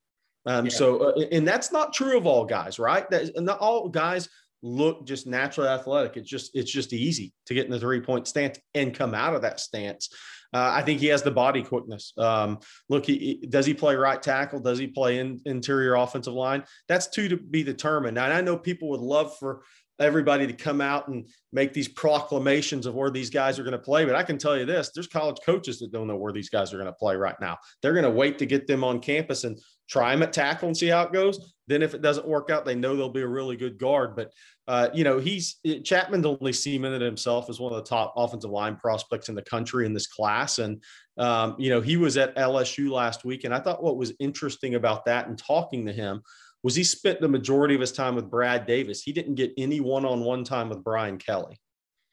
Um, 0.45 0.65
yeah. 0.65 0.71
So, 0.71 0.97
uh, 0.99 1.25
and 1.31 1.47
that's 1.47 1.71
not 1.71 1.93
true 1.93 2.17
of 2.17 2.25
all 2.25 2.45
guys, 2.45 2.79
right? 2.79 3.09
That 3.09 3.31
not 3.41 3.59
all 3.59 3.89
guys 3.89 4.29
look 4.63 5.05
just 5.05 5.27
naturally 5.27 5.69
athletic. 5.69 6.17
It's 6.17 6.29
just 6.29 6.51
it's 6.55 6.71
just 6.71 6.93
easy 6.93 7.33
to 7.45 7.53
get 7.53 7.65
in 7.65 7.71
the 7.71 7.79
three 7.79 8.01
point 8.01 8.27
stance 8.27 8.59
and 8.73 8.93
come 8.93 9.13
out 9.13 9.35
of 9.35 9.41
that 9.43 9.59
stance. 9.59 10.09
Uh, 10.53 10.71
I 10.73 10.81
think 10.81 10.99
he 10.99 11.07
has 11.07 11.23
the 11.23 11.31
body 11.31 11.63
quickness. 11.63 12.13
Um, 12.17 12.59
look, 12.89 13.05
he, 13.05 13.45
does 13.49 13.65
he 13.65 13.73
play 13.73 13.95
right 13.95 14.21
tackle? 14.21 14.59
Does 14.59 14.79
he 14.79 14.87
play 14.87 15.19
in, 15.19 15.41
interior 15.45 15.95
offensive 15.95 16.33
line? 16.33 16.63
That's 16.87 17.07
two 17.07 17.27
to 17.29 17.37
be 17.37 17.63
determined. 17.63 18.17
And 18.17 18.33
I 18.33 18.41
know 18.41 18.57
people 18.57 18.89
would 18.89 19.01
love 19.01 19.37
for 19.37 19.63
everybody 19.99 20.45
to 20.45 20.53
come 20.53 20.79
out 20.79 21.07
and 21.07 21.27
make 21.51 21.73
these 21.73 21.87
proclamations 21.87 22.85
of 22.85 22.95
where 22.95 23.09
these 23.09 23.29
guys 23.29 23.57
are 23.57 23.63
going 23.63 23.71
to 23.71 23.79
play. 23.79 24.05
But 24.05 24.15
I 24.15 24.23
can 24.23 24.37
tell 24.37 24.57
you 24.57 24.65
this 24.65 24.91
there's 24.93 25.07
college 25.07 25.37
coaches 25.45 25.79
that 25.79 25.91
don't 25.91 26.07
know 26.07 26.17
where 26.17 26.33
these 26.33 26.49
guys 26.49 26.73
are 26.73 26.77
going 26.77 26.87
to 26.87 26.93
play 26.93 27.15
right 27.15 27.35
now. 27.41 27.57
They're 27.81 27.93
going 27.93 28.03
to 28.03 28.09
wait 28.11 28.37
to 28.39 28.45
get 28.45 28.67
them 28.67 28.83
on 28.83 28.99
campus 28.99 29.43
and 29.43 29.59
try 29.89 30.11
them 30.11 30.23
at 30.23 30.33
tackle 30.33 30.67
and 30.67 30.77
see 30.77 30.87
how 30.87 31.03
it 31.03 31.13
goes. 31.13 31.53
Then 31.67 31.81
if 31.81 31.93
it 31.93 32.01
doesn't 32.01 32.27
work 32.27 32.49
out, 32.49 32.65
they 32.65 32.75
know 32.75 32.95
they'll 32.95 33.09
be 33.09 33.21
a 33.21 33.27
really 33.27 33.57
good 33.57 33.77
guard. 33.77 34.15
But 34.15 34.33
uh, 34.67 34.89
you 34.93 35.03
know, 35.03 35.19
he's 35.19 35.59
Chapman's 35.83 36.25
only 36.25 36.53
cemented 36.53 37.01
himself 37.01 37.49
as 37.49 37.59
one 37.59 37.73
of 37.73 37.77
the 37.77 37.89
top 37.89 38.13
offensive 38.15 38.51
line 38.51 38.75
prospects 38.77 39.29
in 39.29 39.35
the 39.35 39.41
country 39.41 39.85
in 39.85 39.93
this 39.93 40.07
class. 40.07 40.59
And 40.59 40.81
um, 41.17 41.55
you 41.57 41.69
know, 41.69 41.81
he 41.81 41.97
was 41.97 42.17
at 42.17 42.35
LSU 42.35 42.89
last 42.89 43.25
week, 43.25 43.43
and 43.43 43.53
I 43.53 43.59
thought 43.59 43.83
what 43.83 43.97
was 43.97 44.13
interesting 44.19 44.75
about 44.75 45.05
that 45.05 45.27
and 45.27 45.37
talking 45.37 45.85
to 45.85 45.93
him 45.93 46.21
was 46.63 46.75
he 46.75 46.83
spent 46.83 47.21
the 47.21 47.27
majority 47.27 47.75
of 47.75 47.81
his 47.81 47.91
time 47.91 48.15
with 48.15 48.29
Brad 48.29 48.65
Davis. 48.65 49.01
He 49.01 49.13
didn't 49.13 49.35
get 49.35 49.53
any 49.57 49.79
one-on-one 49.79 50.43
time 50.43 50.69
with 50.69 50.83
Brian 50.83 51.17
Kelly. 51.17 51.59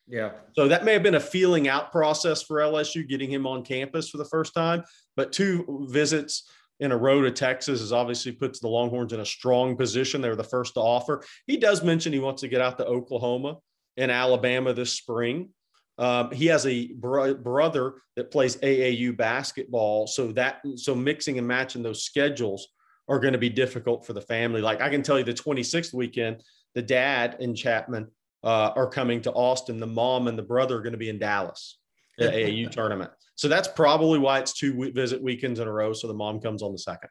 Yeah. 0.07 0.33
So 0.53 0.69
that 0.69 0.85
may 0.85 0.93
have 0.93 1.03
been 1.03 1.15
a 1.15 1.21
feeling 1.21 1.67
out 1.67 1.91
process 1.91 2.43
for 2.43 2.59
LSU 2.59 3.09
getting 3.09 3.31
him 3.31 3.47
on 3.47 3.65
campus 3.65 4.11
for 4.11 4.19
the 4.19 4.25
first 4.27 4.53
time, 4.55 4.85
but 5.17 5.33
two 5.33 5.89
visits 5.91 6.49
in 6.81 6.93
a 6.93 6.97
row 6.97 7.23
to 7.23 7.31
Texas 7.31 7.81
is 7.81 7.93
obviously 7.93 8.33
puts 8.33 8.61
the 8.61 8.69
Longhorns 8.69 9.13
in 9.13 9.21
a 9.21 9.27
strong 9.27 9.77
position. 9.77 10.21
They 10.21 10.29
were 10.29 10.37
the 10.37 10.45
first 10.45 10.75
to 10.75 10.81
offer. 10.81 11.25
He 11.47 11.57
does 11.57 11.83
mention 11.83 12.13
he 12.13 12.19
wants 12.19 12.43
to 12.43 12.49
get 12.49 12.61
out 12.61 12.79
to 12.79 12.87
Oklahoma 12.87 13.59
and 13.97 14.11
Alabama 14.11 14.73
this 14.73 14.93
spring. 14.93 15.51
Um, 15.99 16.33
he 16.33 16.47
has 16.47 16.67
a 16.67 16.93
bro- 16.93 17.35
brother 17.35 17.95
that 18.17 18.33
plays 18.33 18.57
AAU 18.57 19.17
basketball, 19.17 20.09
so 20.09 20.33
that 20.33 20.61
so 20.75 20.95
mixing 20.95 21.39
and 21.39 21.47
matching 21.47 21.85
those 21.85 22.03
schedules 22.03 22.69
are 23.09 23.21
going 23.21 23.33
to 23.33 23.39
be 23.39 23.51
difficult 23.51 24.05
for 24.05 24.13
the 24.13 24.21
family. 24.21 24.61
Like 24.61 24.81
I 24.81 24.89
can 24.89 25.03
tell 25.03 25.19
you, 25.19 25.25
the 25.25 25.33
26th 25.33 25.95
weekend, 25.95 26.43
the 26.75 26.83
dad 26.83 27.37
and 27.39 27.57
Chapman 27.57 28.09
uh, 28.43 28.73
are 28.75 28.89
coming 28.89 29.23
to 29.23 29.33
Austin. 29.33 29.79
The 29.79 29.87
mom 29.87 30.27
and 30.27 30.37
the 30.37 30.43
brother 30.43 30.79
are 30.79 30.83
going 30.83 30.93
to 30.93 30.99
be 30.99 31.11
in 31.11 31.21
Dallas 31.21 31.79
at 32.19 32.33
AAU 32.33 32.71
tournament. 32.73 33.13
So 33.37 33.49
that's 33.49 33.69
probably 33.69 34.19
why 34.19 34.39
it's 34.39 34.53
two 34.53 34.93
visit 34.93 35.23
weekends 35.23 35.61
in 35.61 35.69
a 35.69 35.73
row. 35.73 35.93
So 35.93 36.07
the 36.07 36.15
mom 36.15 36.41
comes 36.41 36.63
on 36.63 36.73
the 36.73 36.79
second. 36.79 37.11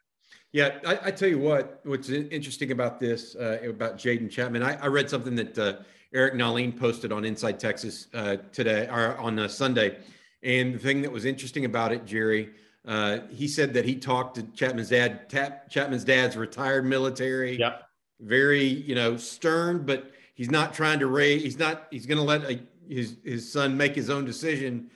Yeah, 0.51 0.77
I, 0.85 0.99
I 1.05 1.11
tell 1.11 1.29
you 1.29 1.39
what, 1.39 1.79
what's 1.83 2.09
interesting 2.09 2.71
about 2.71 2.99
this, 2.99 3.35
uh, 3.35 3.57
about 3.67 3.97
Jaden 3.97 4.29
Chapman, 4.29 4.61
I, 4.61 4.75
I, 4.75 4.85
read 4.85 5.09
something 5.09 5.33
that 5.35 5.57
uh, 5.57 5.77
Eric 6.13 6.35
Nahlin 6.35 6.79
posted 6.79 7.11
on 7.11 7.25
Inside 7.25 7.59
Texas 7.59 8.07
uh, 8.13 8.37
today 8.51 8.87
or 8.87 9.17
on 9.17 9.39
uh, 9.39 9.47
Sunday. 9.47 9.97
And 10.43 10.75
the 10.75 10.79
thing 10.79 11.01
that 11.01 11.11
was 11.11 11.25
interesting 11.25 11.65
about 11.65 11.91
it, 11.91 12.05
Jerry, 12.05 12.51
uh, 12.87 13.19
he 13.31 13.47
said 13.47 13.73
that 13.73 13.85
he 13.85 13.95
talked 13.95 14.35
to 14.35 14.43
Chapman's 14.53 14.89
dad. 14.89 15.27
Tap, 15.29 15.69
Chapman's 15.69 16.03
dad's 16.03 16.37
retired 16.37 16.85
military. 16.85 17.57
Yeah. 17.57 17.77
Very, 18.19 18.63
you 18.63 18.93
know, 18.93 19.17
stern, 19.17 19.85
but 19.85 20.11
he's 20.35 20.51
not 20.51 20.73
trying 20.73 20.99
to 20.99 21.07
raise. 21.07 21.41
He's 21.41 21.57
not. 21.57 21.87
He's 21.91 22.05
going 22.05 22.19
to 22.19 22.23
let 22.23 22.43
a, 22.43 22.61
his 22.87 23.17
his 23.23 23.51
son 23.51 23.75
make 23.75 23.95
his 23.95 24.09
own 24.09 24.23
decision, 24.23 24.91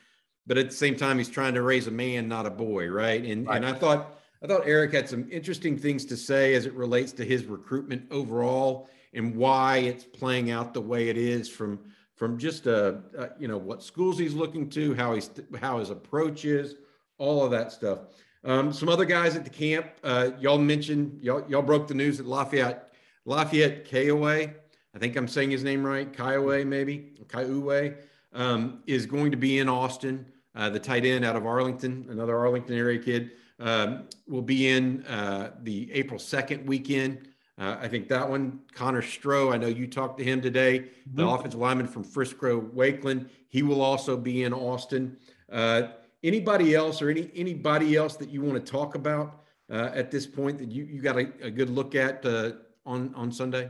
but 0.48 0.58
at 0.58 0.70
the 0.70 0.76
same 0.76 0.96
time, 0.96 1.18
he's 1.18 1.30
trying 1.30 1.54
to 1.54 1.62
raise 1.62 1.88
a 1.88 1.92
man, 1.92 2.28
not 2.28 2.46
a 2.46 2.50
boy, 2.50 2.88
right? 2.88 3.24
And 3.24 3.48
right. 3.48 3.58
and 3.58 3.66
I 3.66 3.74
thought 3.74 4.20
I 4.44 4.48
thought 4.48 4.64
Eric 4.66 4.94
had 4.94 5.08
some 5.10 5.28
interesting 5.30 5.78
things 5.78 6.06
to 6.06 6.18
say 6.18 6.56
as 6.56 6.66
it 6.66 6.74
relates 6.74 7.12
to 7.14 7.26
his 7.26 7.46
recruitment 7.46 8.04
overall 8.12 8.90
and 9.14 9.36
why 9.36 9.78
it's 9.78 10.04
playing 10.04 10.52
out 10.52 10.74
the 10.74 10.82
way 10.82 11.10
it 11.10 11.18
is 11.18 11.50
from 11.50 11.80
from 12.16 12.38
just 12.38 12.66
a, 12.66 13.02
a 13.18 13.30
you 13.40 13.48
know 13.48 13.58
what 13.58 13.84
schools 13.84 14.18
he's 14.18 14.34
looking 14.34 14.70
to, 14.72 14.96
how 14.96 15.14
he's 15.14 15.30
how 15.62 15.80
his 15.80 15.90
approach 15.90 16.46
is 16.46 16.76
all 17.18 17.44
of 17.44 17.52
that 17.52 17.72
stuff. 17.72 18.00
Um, 18.44 18.72
some 18.72 18.90
other 18.90 19.06
guys 19.06 19.36
at 19.36 19.44
the 19.44 19.50
camp, 19.50 19.88
uh, 20.04 20.30
y'all 20.40 20.58
mentioned, 20.58 21.20
y'all, 21.22 21.44
y'all 21.50 21.62
broke 21.62 21.88
the 21.88 21.94
news 21.94 22.18
that 22.18 22.28
Lafayette, 22.28 22.94
Lafayette 23.26 23.86
Kiowa, 23.86 24.48
I 24.96 25.00
think 25.00 25.16
I'm 25.16 25.28
saying 25.28 25.52
his 25.52 25.64
name 25.64 25.86
right, 25.86 26.12
Kiowa 26.12 26.64
maybe, 26.64 27.14
Kiowa, 27.28 27.94
um, 28.34 28.84
is 28.88 29.06
going 29.06 29.32
to 29.32 29.38
be 29.38 29.60
in 29.60 29.68
Austin. 29.68 30.26
Uh, 30.58 30.72
the 30.72 30.80
tight 30.80 31.06
end 31.06 31.24
out 31.24 31.36
of 31.36 31.46
Arlington, 31.46 32.08
another 32.10 32.36
Arlington 32.36 32.76
area 32.76 32.98
kid, 32.98 33.32
um, 33.60 34.06
will 34.28 34.42
be 34.42 34.70
in 34.70 35.06
uh, 35.06 35.52
the 35.62 35.92
April 35.94 36.20
2nd 36.20 36.66
weekend. 36.66 37.30
Uh, 37.60 37.78
I 37.80 37.88
think 37.88 38.08
that 38.10 38.28
one, 38.28 38.62
Connor 38.74 39.04
Stroh, 39.04 39.54
I 39.54 39.58
know 39.58 39.68
you 39.68 39.86
talked 39.86 40.18
to 40.18 40.24
him 40.24 40.42
today, 40.42 40.90
the 41.14 41.24
mm-hmm. 41.24 41.32
offensive 41.32 41.60
lineman 41.60 41.88
from 41.88 42.04
Frisco 42.04 42.60
Wakeland. 42.62 43.30
He 43.50 43.62
will 43.62 43.82
also 43.82 44.18
be 44.18 44.44
in 44.44 44.54
Austin. 44.54 45.18
Uh, 45.52 45.84
anybody 46.24 46.74
else 46.74 47.02
or 47.02 47.10
any 47.10 47.32
anybody 47.36 47.96
else 47.96 48.16
that 48.18 48.30
you 48.30 48.42
want 48.42 48.64
to 48.64 48.72
talk 48.72 48.96
about 48.96 49.44
uh, 49.72 49.92
at 49.94 50.12
this 50.12 50.28
point 50.28 50.58
that 50.58 50.72
you 50.72 50.86
you 50.86 51.02
got 51.02 51.18
a, 51.18 51.32
a 51.42 51.52
good 51.52 51.70
look 51.70 51.96
at 51.96 52.26
uh, 52.26 52.52
on 52.86 53.14
on 53.16 53.32
Sunday? 53.32 53.70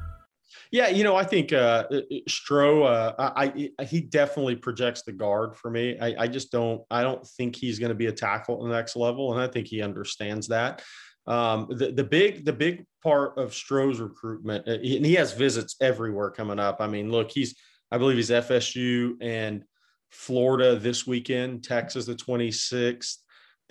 Yeah, 0.71 0.87
you 0.87 1.03
know, 1.03 1.17
I 1.17 1.25
think 1.25 1.51
uh, 1.51 1.83
uh 1.91 2.01
Stroh, 2.29 2.85
uh, 2.85 3.13
I, 3.35 3.71
I, 3.77 3.83
he 3.83 3.99
definitely 3.99 4.55
projects 4.55 5.01
the 5.01 5.11
guard 5.11 5.57
for 5.57 5.69
me. 5.69 5.99
I, 5.99 6.15
I 6.23 6.27
just 6.27 6.49
don't, 6.49 6.81
I 6.89 7.03
don't 7.03 7.25
think 7.27 7.57
he's 7.57 7.77
going 7.77 7.89
to 7.89 7.95
be 7.95 8.07
a 8.07 8.11
tackle 8.11 8.55
at 8.55 8.69
the 8.69 8.75
next 8.75 8.95
level, 8.95 9.33
and 9.33 9.41
I 9.41 9.47
think 9.47 9.67
he 9.67 9.81
understands 9.81 10.47
that. 10.47 10.81
Um, 11.27 11.67
the, 11.69 11.91
the 11.91 12.05
big, 12.05 12.45
the 12.45 12.53
big 12.53 12.85
part 13.03 13.37
of 13.37 13.51
Stroh's 13.51 13.99
recruitment, 13.99 14.67
uh, 14.67 14.71
and 14.71 15.05
he 15.05 15.15
has 15.15 15.33
visits 15.33 15.75
everywhere 15.81 16.31
coming 16.31 16.59
up. 16.59 16.77
I 16.79 16.87
mean, 16.87 17.11
look, 17.11 17.31
he's, 17.31 17.55
I 17.91 17.97
believe 17.97 18.15
he's 18.15 18.29
FSU 18.29 19.17
and 19.19 19.63
Florida 20.09 20.77
this 20.77 21.05
weekend, 21.05 21.63
Texas 21.65 22.05
the 22.05 22.15
26th. 22.15 23.17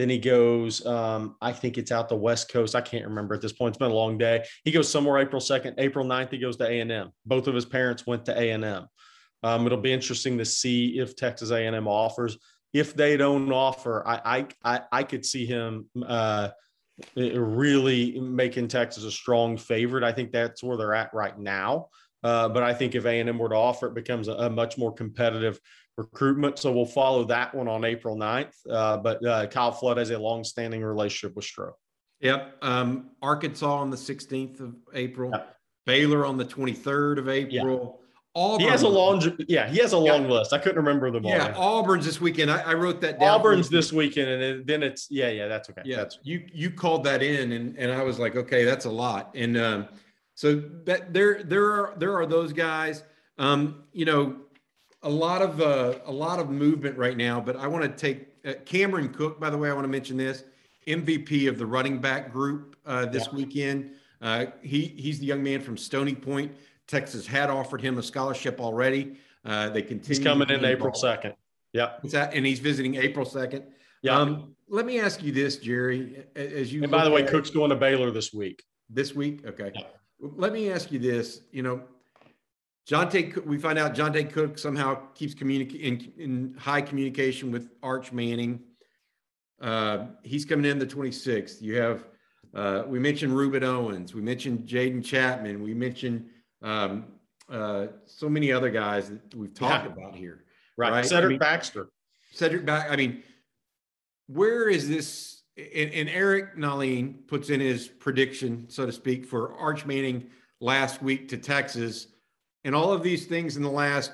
Then 0.01 0.09
he 0.09 0.17
goes, 0.17 0.87
um, 0.87 1.37
I 1.43 1.53
think 1.53 1.77
it's 1.77 1.93
out 1.93 2.09
the 2.09 2.17
West 2.17 2.51
Coast. 2.51 2.75
I 2.75 2.81
can't 2.81 3.05
remember 3.05 3.35
at 3.35 3.43
this 3.43 3.53
point. 3.53 3.73
It's 3.73 3.79
been 3.79 3.91
a 3.91 3.95
long 3.95 4.17
day. 4.17 4.47
He 4.65 4.71
goes 4.71 4.89
somewhere 4.89 5.19
April 5.19 5.43
2nd. 5.43 5.75
April 5.77 6.07
9th, 6.07 6.31
he 6.31 6.39
goes 6.39 6.57
to 6.57 6.65
A&M. 6.65 7.11
Both 7.27 7.49
of 7.49 7.55
his 7.55 7.67
parents 7.67 8.07
went 8.07 8.25
to 8.25 8.33
A&M. 8.33 8.87
Um, 9.43 9.67
it'll 9.67 9.77
be 9.77 9.93
interesting 9.93 10.39
to 10.39 10.47
see 10.47 10.99
if 10.99 11.17
Texas 11.17 11.51
A&M 11.51 11.87
offers. 11.87 12.39
If 12.73 12.95
they 12.95 13.19
don't 13.19 13.53
offer, 13.53 14.03
I 14.09 14.47
I 14.65 14.81
I, 14.91 15.03
could 15.03 15.27
see 15.27 15.45
him 15.45 15.91
uh, 16.03 16.49
really 17.15 18.19
making 18.21 18.69
Texas 18.69 19.05
a 19.05 19.11
strong 19.11 19.59
favorite. 19.59 20.03
I 20.03 20.13
think 20.13 20.33
that's 20.33 20.63
where 20.63 20.79
they're 20.79 20.95
at 20.95 21.13
right 21.13 21.39
now. 21.39 21.89
Uh, 22.23 22.49
but 22.49 22.63
I 22.63 22.73
think 22.73 22.95
if 22.95 23.05
A&M 23.05 23.37
were 23.37 23.51
to 23.51 23.55
offer, 23.55 23.89
it 23.89 23.95
becomes 23.95 24.29
a, 24.29 24.33
a 24.33 24.49
much 24.49 24.79
more 24.79 24.95
competitive 24.95 25.61
recruitment. 25.97 26.59
So 26.59 26.73
we'll 26.73 26.87
follow 26.87 27.25
that 27.25 27.55
one 27.55 27.69
on 27.69 27.85
April 27.85 28.17
9th. 28.17 28.55
Uh, 28.69 28.97
but 28.99 29.25
uh, 29.25 29.47
Kyle 29.47 29.73
Flood 29.73 29.99
has 29.99 30.11
a 30.11 30.19
long-standing 30.19 30.83
relationship 30.83 31.37
with 31.37 31.45
Stroh. 31.45 31.73
Yep. 32.21 32.57
Um, 32.63 33.11
Arkansas 33.23 33.73
on 33.73 33.91
the 33.91 33.97
16th 33.97 34.61
of 34.61 34.75
April. 34.95 35.31
Yep. 35.33 35.57
Baylor 35.87 36.27
on 36.27 36.37
the 36.37 36.45
23rd 36.45 37.19
of 37.19 37.29
April. 37.29 38.01
Yeah. 38.01 38.07
Auburn. 38.37 38.61
He 38.61 38.67
has 38.71 38.83
a 38.83 38.89
long, 38.89 39.37
yeah, 39.49 39.69
he 39.69 39.79
has 39.79 39.93
a 39.93 39.99
long 39.99 40.23
yeah. 40.23 40.31
list. 40.31 40.53
I 40.53 40.59
couldn't 40.59 40.77
remember 40.77 41.11
them 41.11 41.27
all. 41.27 41.33
Yeah, 41.33 41.53
Auburn's 41.57 42.07
this 42.07 42.21
weekend. 42.21 42.49
I, 42.49 42.61
I 42.61 42.75
wrote 42.75 43.01
that 43.01 43.19
down. 43.19 43.41
Auburn's 43.41 43.69
this 43.69 43.93
weekend, 43.93 44.29
and 44.29 44.65
then 44.65 44.85
it's 44.85 45.09
yeah, 45.11 45.31
yeah, 45.31 45.49
that's 45.49 45.69
okay. 45.69 45.83
Yeah, 45.85 45.97
that's 45.97 46.21
you 46.23 46.47
you 46.53 46.71
called 46.71 47.03
that 47.05 47.25
in, 47.25 47.51
and 47.51 47.77
and 47.77 47.91
I 47.91 48.05
was 48.05 48.21
like, 48.21 48.37
okay, 48.37 48.65
that's 48.65 48.85
a 48.85 48.91
lot. 48.91 49.33
And 49.35 49.57
um, 49.57 49.89
so 50.37 50.63
that 50.85 51.13
there 51.13 51.43
there 51.43 51.73
are 51.73 51.95
there 51.99 52.15
are 52.17 52.27
those 52.27 52.53
guys. 52.53 53.03
Um, 53.39 53.83
you 53.93 54.05
know, 54.05 54.37
a 55.03 55.09
lot 55.09 55.43
of 55.43 55.61
uh, 55.61 55.99
a 56.07 56.13
lot 56.13 56.39
of 56.39 56.51
movement 56.51 56.97
right 56.97 57.17
now. 57.17 57.41
But 57.41 57.57
I 57.57 57.67
want 57.67 57.85
to 57.85 57.89
take 57.89 58.29
uh, 58.45 58.55
Cameron 58.65 59.09
Cook. 59.13 59.41
By 59.41 59.51
the 59.51 59.59
way, 59.59 59.71
I 59.71 59.73
want 59.73 59.85
to 59.85 59.89
mention 59.89 60.17
this 60.17 60.45
MVP 60.87 61.49
of 61.49 61.59
the 61.59 61.67
running 61.67 61.99
back 61.99 62.33
group 62.33 62.77
uh, 62.87 63.07
this 63.07 63.27
yeah. 63.27 63.37
weekend. 63.37 63.91
Uh, 64.21 64.47
he 64.63 64.87
he's 64.87 65.19
the 65.19 65.27
young 65.27 65.43
man 65.43 65.61
from 65.61 65.77
Stony 65.77 66.15
Point. 66.15 66.53
Texas 66.87 67.27
had 67.27 67.51
offered 67.51 67.81
him 67.81 67.99
a 67.99 68.03
scholarship 68.03 68.61
already. 68.61 69.17
Uh, 69.45 69.71
they 69.71 69.83
continue. 69.83 70.09
He's 70.09 70.19
coming 70.19 70.51
in 70.51 70.65
April 70.65 70.93
second. 70.93 71.35
Yeah. 71.73 71.93
And 72.33 72.45
he's 72.45 72.59
visiting 72.59 72.97
April 72.97 73.27
2nd. 73.27 73.65
Yeah. 74.03 74.19
Um, 74.19 74.55
let 74.69 74.87
me 74.87 75.01
ask 75.01 75.23
you 75.23 75.33
this, 75.33 75.57
Jerry. 75.57 76.25
As 76.37 76.73
you 76.73 76.83
and 76.83 76.91
by 76.91 77.05
the 77.05 77.11
way, 77.11 77.23
Cook's 77.23 77.51
going 77.51 77.71
to 77.71 77.77
Baylor 77.77 78.11
this 78.11 78.33
week. 78.33 78.65
This 78.89 79.15
week, 79.15 79.45
okay. 79.47 79.73
Yeah. 79.75 79.83
Let 80.21 80.53
me 80.53 80.71
ask 80.71 80.91
you 80.93 80.99
this. 80.99 81.43
You 81.53 81.63
know, 81.63 81.83
Johntay, 82.89 83.45
we 83.45 83.59
find 83.59 83.79
out 83.79 83.95
Johntay 83.95 84.33
Cook 84.33 84.59
somehow 84.59 84.97
keeps 85.15 85.35
communicating 85.35 86.13
in, 86.17 86.23
in, 86.23 86.55
high 86.59 86.81
communication 86.81 87.53
with 87.53 87.71
Arch 87.83 88.13
Manning. 88.13 88.61
Uh, 89.61 90.07
he's 90.23 90.45
coming 90.45 90.65
in 90.69 90.79
the 90.79 90.87
26th. 90.87 91.61
You 91.61 91.77
have, 91.77 92.07
uh, 92.55 92.83
we 92.87 92.99
mentioned 92.99 93.33
Rueben 93.33 93.63
Owens. 93.63 94.15
We 94.15 94.23
mentioned 94.23 94.67
Jaden 94.67 95.05
Chapman. 95.05 95.63
We 95.63 95.75
mentioned 95.75 96.27
um, 96.63 97.05
uh, 97.51 97.89
so 98.07 98.29
many 98.29 98.53
other 98.53 98.71
guys 98.71 99.11
that 99.11 99.35
we've 99.35 99.55
talked 99.55 99.85
yeah. 99.85 99.93
about 99.93 100.15
here. 100.15 100.45
Right. 100.77 100.93
right? 100.93 101.05
Cedric 101.05 101.25
I 101.25 101.29
mean, 101.29 101.39
Baxter. 101.39 101.89
Cedric 102.33 102.65
Baxter. 102.65 102.91
I 102.91 102.97
mean, 102.97 103.23
where 104.27 104.69
is 104.69 104.89
this? 104.89 105.43
And, 105.57 105.93
and 105.93 106.09
Eric 106.09 106.57
Nahlin 106.57 107.27
puts 107.27 107.51
in 107.51 107.61
his 107.61 107.89
prediction, 107.89 108.67
so 108.69 108.87
to 108.87 108.93
speak, 108.93 109.27
for 109.27 109.55
Arch 109.57 109.85
Manning 109.85 110.27
last 110.61 111.03
week 111.03 111.29
to 111.29 111.37
Texas. 111.37 112.07
And 112.65 112.75
all 112.75 112.93
of 112.93 113.03
these 113.03 113.27
things 113.27 113.57
in 113.57 113.63
the 113.63 113.71
last 113.71 114.13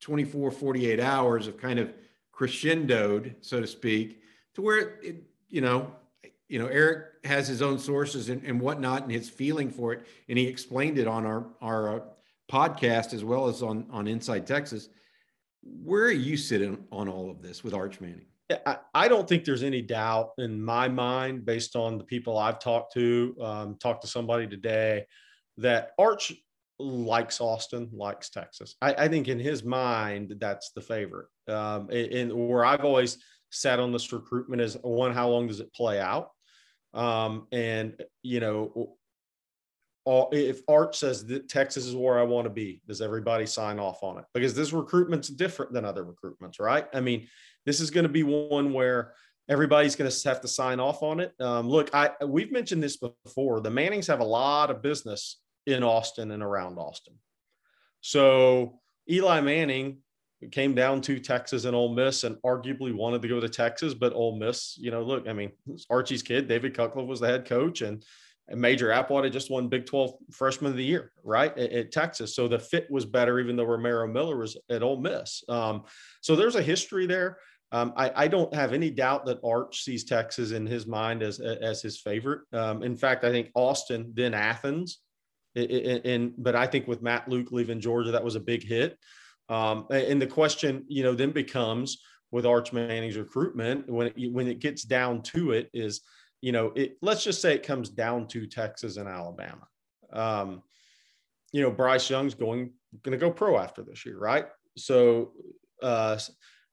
24, 0.00 0.50
48 0.50 1.00
hours 1.00 1.46
have 1.46 1.56
kind 1.56 1.78
of 1.78 1.92
crescendoed, 2.32 3.34
so 3.40 3.60
to 3.60 3.66
speak, 3.66 4.20
to 4.54 4.62
where 4.62 5.00
it, 5.00 5.22
you 5.48 5.60
know, 5.60 5.92
you 6.48 6.58
know, 6.58 6.66
Eric 6.66 7.06
has 7.24 7.48
his 7.48 7.62
own 7.62 7.78
sources 7.78 8.28
and, 8.28 8.42
and 8.44 8.60
whatnot 8.60 9.02
and 9.02 9.10
his 9.10 9.30
feeling 9.30 9.70
for 9.70 9.92
it. 9.92 10.06
And 10.28 10.38
he 10.38 10.46
explained 10.46 10.98
it 10.98 11.06
on 11.06 11.24
our, 11.24 11.46
our 11.60 11.96
uh, 11.96 12.00
podcast 12.50 13.14
as 13.14 13.24
well 13.24 13.48
as 13.48 13.62
on, 13.62 13.86
on 13.90 14.06
Inside 14.06 14.46
Texas. 14.46 14.88
Where 15.62 16.04
are 16.04 16.12
you 16.12 16.36
sitting 16.36 16.84
on 16.92 17.08
all 17.08 17.30
of 17.30 17.40
this 17.40 17.64
with 17.64 17.72
Arch 17.72 18.00
Manning? 18.00 18.26
I, 18.66 18.76
I 18.94 19.08
don't 19.08 19.26
think 19.26 19.44
there's 19.44 19.62
any 19.62 19.80
doubt 19.80 20.32
in 20.36 20.62
my 20.62 20.86
mind, 20.86 21.46
based 21.46 21.76
on 21.76 21.96
the 21.96 22.04
people 22.04 22.36
I've 22.36 22.58
talked 22.58 22.92
to, 22.92 23.34
um, 23.40 23.76
talked 23.76 24.02
to 24.02 24.08
somebody 24.08 24.46
today, 24.46 25.06
that 25.56 25.92
Arch 25.98 26.32
likes 26.78 27.40
Austin, 27.40 27.88
likes 27.92 28.30
Texas. 28.30 28.76
I, 28.82 28.94
I 28.94 29.08
think 29.08 29.28
in 29.28 29.38
his 29.38 29.64
mind, 29.64 30.34
that's 30.38 30.70
the 30.72 30.80
favorite. 30.80 31.28
Um, 31.48 31.88
and, 31.90 32.32
where 32.32 32.64
I've 32.64 32.84
always 32.84 33.18
sat 33.50 33.78
on 33.78 33.92
this 33.92 34.12
recruitment 34.12 34.60
is 34.60 34.76
one, 34.82 35.12
how 35.12 35.28
long 35.28 35.46
does 35.46 35.60
it 35.60 35.72
play 35.72 36.00
out? 36.00 36.30
Um, 36.92 37.46
and, 37.52 38.00
you 38.22 38.40
know, 38.40 38.96
all, 40.04 40.28
if 40.32 40.60
Arch 40.68 40.98
says 40.98 41.24
that 41.26 41.48
Texas 41.48 41.86
is 41.86 41.96
where 41.96 42.18
I 42.18 42.24
want 42.24 42.44
to 42.44 42.50
be, 42.50 42.82
does 42.86 43.00
everybody 43.00 43.46
sign 43.46 43.78
off 43.78 44.02
on 44.02 44.18
it? 44.18 44.24
Because 44.34 44.54
this 44.54 44.72
recruitment's 44.72 45.28
different 45.28 45.72
than 45.72 45.84
other 45.84 46.04
recruitments, 46.04 46.60
right? 46.60 46.86
I 46.92 47.00
mean, 47.00 47.26
this 47.64 47.80
is 47.80 47.90
going 47.90 48.04
to 48.04 48.12
be 48.12 48.22
one 48.22 48.72
where 48.72 49.14
everybody's 49.48 49.96
going 49.96 50.10
to 50.10 50.28
have 50.28 50.40
to 50.42 50.48
sign 50.48 50.80
off 50.80 51.02
on 51.02 51.20
it. 51.20 51.32
Um, 51.40 51.68
look, 51.68 51.94
I 51.94 52.10
we've 52.26 52.52
mentioned 52.52 52.82
this 52.82 52.96
before. 52.96 53.60
The 53.60 53.70
Mannings 53.70 54.06
have 54.06 54.20
a 54.20 54.24
lot 54.24 54.70
of 54.70 54.82
business 54.82 55.40
in 55.66 55.82
Austin 55.82 56.30
and 56.30 56.42
around 56.42 56.78
Austin. 56.78 57.14
So 58.00 58.80
Eli 59.10 59.40
Manning 59.40 59.98
came 60.50 60.74
down 60.74 61.00
to 61.02 61.18
Texas 61.18 61.64
and 61.64 61.74
Ole 61.74 61.94
Miss 61.94 62.24
and 62.24 62.36
arguably 62.42 62.94
wanted 62.94 63.22
to 63.22 63.28
go 63.28 63.40
to 63.40 63.48
Texas, 63.48 63.94
but 63.94 64.12
Ole 64.12 64.38
Miss, 64.38 64.76
you 64.78 64.90
know, 64.90 65.02
look, 65.02 65.26
I 65.28 65.32
mean, 65.32 65.52
Archie's 65.88 66.22
kid, 66.22 66.48
David 66.48 66.76
Cutcliffe 66.76 67.06
was 67.06 67.20
the 67.20 67.28
head 67.28 67.46
coach 67.46 67.80
and 67.80 68.04
Major 68.48 68.88
Applewhite 68.88 69.32
just 69.32 69.50
won 69.50 69.68
Big 69.68 69.86
12 69.86 70.12
freshman 70.30 70.72
of 70.72 70.76
the 70.76 70.84
year, 70.84 71.12
right? 71.22 71.56
At, 71.56 71.72
at, 71.72 71.92
Texas. 71.92 72.36
So 72.36 72.46
the 72.46 72.58
fit 72.58 72.90
was 72.90 73.06
better, 73.06 73.40
even 73.40 73.56
though 73.56 73.64
Romaro 73.64 74.10
Miller 74.10 74.36
was 74.36 74.56
at 74.68 74.82
Ole 74.82 75.00
Miss. 75.00 75.42
Um, 75.48 75.84
so 76.20 76.36
there's 76.36 76.56
a 76.56 76.62
history 76.62 77.06
there. 77.06 77.38
Um, 77.72 77.92
I, 77.96 78.12
I, 78.14 78.28
don't 78.28 78.54
have 78.54 78.72
any 78.72 78.90
doubt 78.90 79.24
that 79.26 79.40
Arch 79.42 79.82
sees 79.82 80.04
Texas 80.04 80.52
in 80.52 80.66
his 80.66 80.86
mind 80.86 81.22
as, 81.22 81.40
as 81.40 81.82
his 81.82 81.98
favorite. 81.98 82.42
Um, 82.52 82.82
in 82.82 82.96
fact, 82.96 83.24
I 83.24 83.30
think 83.30 83.50
Austin, 83.54 84.12
then 84.14 84.34
Athens. 84.34 85.00
And, 85.56 86.34
but 86.36 86.54
I 86.56 86.66
think 86.66 86.88
with 86.88 87.02
Matt 87.02 87.28
Luke 87.28 87.52
leaving 87.52 87.80
Georgia, 87.80 88.10
that 88.12 88.24
was 88.24 88.36
a 88.36 88.40
big 88.40 88.62
hit. 88.62 88.98
Um, 89.48 89.86
and 89.90 90.20
the 90.20 90.26
question, 90.26 90.84
you 90.88 91.02
know, 91.02 91.14
then 91.14 91.30
becomes 91.30 92.02
with 92.30 92.46
Arch 92.46 92.72
Manning's 92.72 93.16
recruitment 93.16 93.88
when 93.88 94.08
it, 94.08 94.32
when 94.32 94.48
it 94.48 94.58
gets 94.58 94.82
down 94.82 95.22
to 95.22 95.52
it 95.52 95.70
is– 95.72 96.00
you 96.40 96.52
know, 96.52 96.72
it, 96.76 96.98
let's 97.00 97.24
just 97.24 97.40
say 97.40 97.54
it 97.54 97.62
comes 97.62 97.88
down 97.88 98.26
to 98.28 98.46
Texas 98.46 98.98
and 98.98 99.08
Alabama. 99.08 99.66
Um, 100.12 100.62
you 101.52 101.62
know, 101.62 101.70
Bryce 101.70 102.10
Young's 102.10 102.34
going 102.34 102.70
going 103.02 103.18
to 103.18 103.26
go 103.26 103.30
pro 103.30 103.56
after 103.56 103.82
this 103.82 104.04
year, 104.04 104.18
right? 104.18 104.44
So 104.76 105.32
uh, 105.82 106.18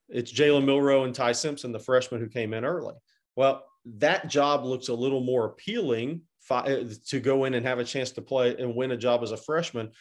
it's 0.10 0.34
Jalen 0.34 0.66
Milroe 0.66 1.06
and 1.06 1.16
Ty 1.16 1.32
Simpson, 1.32 1.72
the 1.72 1.80
freshman 1.80 2.20
who 2.20 2.28
came 2.28 2.54
in 2.54 2.66
early. 2.66 2.96
Well, 3.38 3.64
that 4.00 4.28
job 4.28 4.66
looks 4.66 4.90
a 4.90 4.94
little 4.94 5.22
more 5.22 5.46
appealing 5.46 6.24
fi- 6.52 6.86
to 7.08 7.20
go 7.20 7.46
in 7.46 7.54
and 7.54 7.66
have 7.66 7.80
a 7.80 7.84
chance 7.84 8.12
to 8.12 8.22
play 8.22 8.56
and 8.58 8.76
win 8.76 8.92
a 8.92 8.98
job 8.98 9.24
as 9.24 9.32
a 9.32 9.38
freshman 9.38 9.92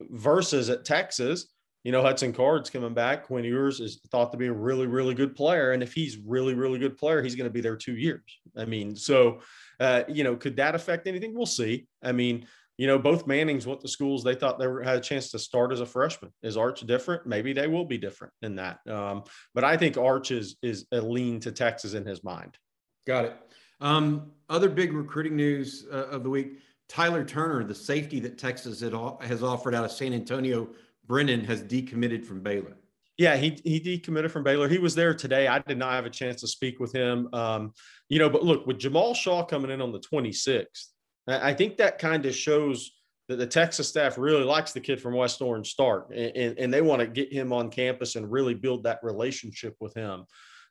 versus 0.00 0.70
at 0.70 0.84
Texas 0.84 1.46
you 1.86 1.92
know, 1.92 2.02
Hudson 2.02 2.32
Card's 2.32 2.68
coming 2.68 2.94
back. 2.94 3.26
Quinn 3.26 3.44
Ewers 3.44 3.78
is 3.78 4.00
thought 4.10 4.32
to 4.32 4.36
be 4.36 4.48
a 4.48 4.52
really, 4.52 4.88
really 4.88 5.14
good 5.14 5.36
player. 5.36 5.70
And 5.70 5.84
if 5.84 5.92
he's 5.92 6.16
really, 6.16 6.52
really 6.52 6.80
good 6.80 6.98
player, 6.98 7.22
he's 7.22 7.36
going 7.36 7.48
to 7.48 7.52
be 7.52 7.60
there 7.60 7.76
two 7.76 7.96
years. 7.96 8.24
I 8.56 8.64
mean, 8.64 8.96
so, 8.96 9.38
uh, 9.78 10.02
you 10.08 10.24
know, 10.24 10.34
could 10.34 10.56
that 10.56 10.74
affect 10.74 11.06
anything? 11.06 11.32
We'll 11.32 11.46
see. 11.46 11.86
I 12.02 12.10
mean, 12.10 12.48
you 12.76 12.88
know, 12.88 12.98
both 12.98 13.28
Mannings 13.28 13.68
went 13.68 13.82
to 13.82 13.88
schools 13.88 14.24
they 14.24 14.34
thought 14.34 14.58
they 14.58 14.66
were, 14.66 14.82
had 14.82 14.96
a 14.96 15.00
chance 15.00 15.30
to 15.30 15.38
start 15.38 15.70
as 15.70 15.80
a 15.80 15.86
freshman. 15.86 16.32
Is 16.42 16.56
Arch 16.56 16.80
different? 16.80 17.24
Maybe 17.24 17.52
they 17.52 17.68
will 17.68 17.84
be 17.84 17.98
different 17.98 18.32
in 18.42 18.56
that. 18.56 18.80
Um, 18.88 19.22
but 19.54 19.62
I 19.62 19.76
think 19.76 19.96
Arch 19.96 20.32
is, 20.32 20.56
is 20.62 20.86
a 20.90 21.00
lean 21.00 21.38
to 21.38 21.52
Texas 21.52 21.94
in 21.94 22.04
his 22.04 22.24
mind. 22.24 22.58
Got 23.06 23.26
it. 23.26 23.36
Um, 23.80 24.32
other 24.48 24.68
big 24.68 24.92
recruiting 24.92 25.36
news 25.36 25.86
uh, 25.92 26.06
of 26.06 26.22
the 26.22 26.30
week 26.30 26.58
Tyler 26.88 27.24
Turner, 27.24 27.64
the 27.64 27.74
safety 27.74 28.20
that 28.20 28.38
Texas 28.38 28.80
has 28.80 29.42
offered 29.42 29.74
out 29.74 29.84
of 29.84 29.90
San 29.90 30.12
Antonio 30.12 30.68
Brennan 31.06 31.44
has 31.44 31.62
decommitted 31.62 32.24
from 32.24 32.40
Baylor. 32.40 32.76
Yeah, 33.18 33.36
he 33.36 33.58
he 33.64 33.80
decommitted 33.80 34.30
from 34.30 34.44
Baylor. 34.44 34.68
He 34.68 34.78
was 34.78 34.94
there 34.94 35.14
today. 35.14 35.48
I 35.48 35.58
did 35.60 35.78
not 35.78 35.92
have 35.92 36.04
a 36.04 36.10
chance 36.10 36.40
to 36.42 36.46
speak 36.46 36.78
with 36.78 36.92
him. 36.92 37.28
Um, 37.32 37.72
you 38.08 38.18
know, 38.18 38.28
but 38.28 38.44
look, 38.44 38.66
with 38.66 38.78
Jamal 38.78 39.14
Shaw 39.14 39.42
coming 39.44 39.70
in 39.70 39.80
on 39.80 39.90
the 39.90 40.00
26th, 40.00 40.88
I 41.26 41.54
think 41.54 41.78
that 41.78 41.98
kind 41.98 42.26
of 42.26 42.34
shows 42.34 42.92
that 43.28 43.36
the 43.36 43.46
Texas 43.46 43.88
staff 43.88 44.18
really 44.18 44.44
likes 44.44 44.72
the 44.72 44.80
kid 44.80 45.00
from 45.00 45.14
West 45.14 45.40
Orange 45.40 45.70
Stark, 45.70 46.12
and, 46.14 46.58
and 46.58 46.72
they 46.72 46.82
want 46.82 47.00
to 47.00 47.06
get 47.06 47.32
him 47.32 47.52
on 47.52 47.70
campus 47.70 48.16
and 48.16 48.30
really 48.30 48.54
build 48.54 48.84
that 48.84 49.00
relationship 49.02 49.74
with 49.80 49.94
him. 49.94 50.24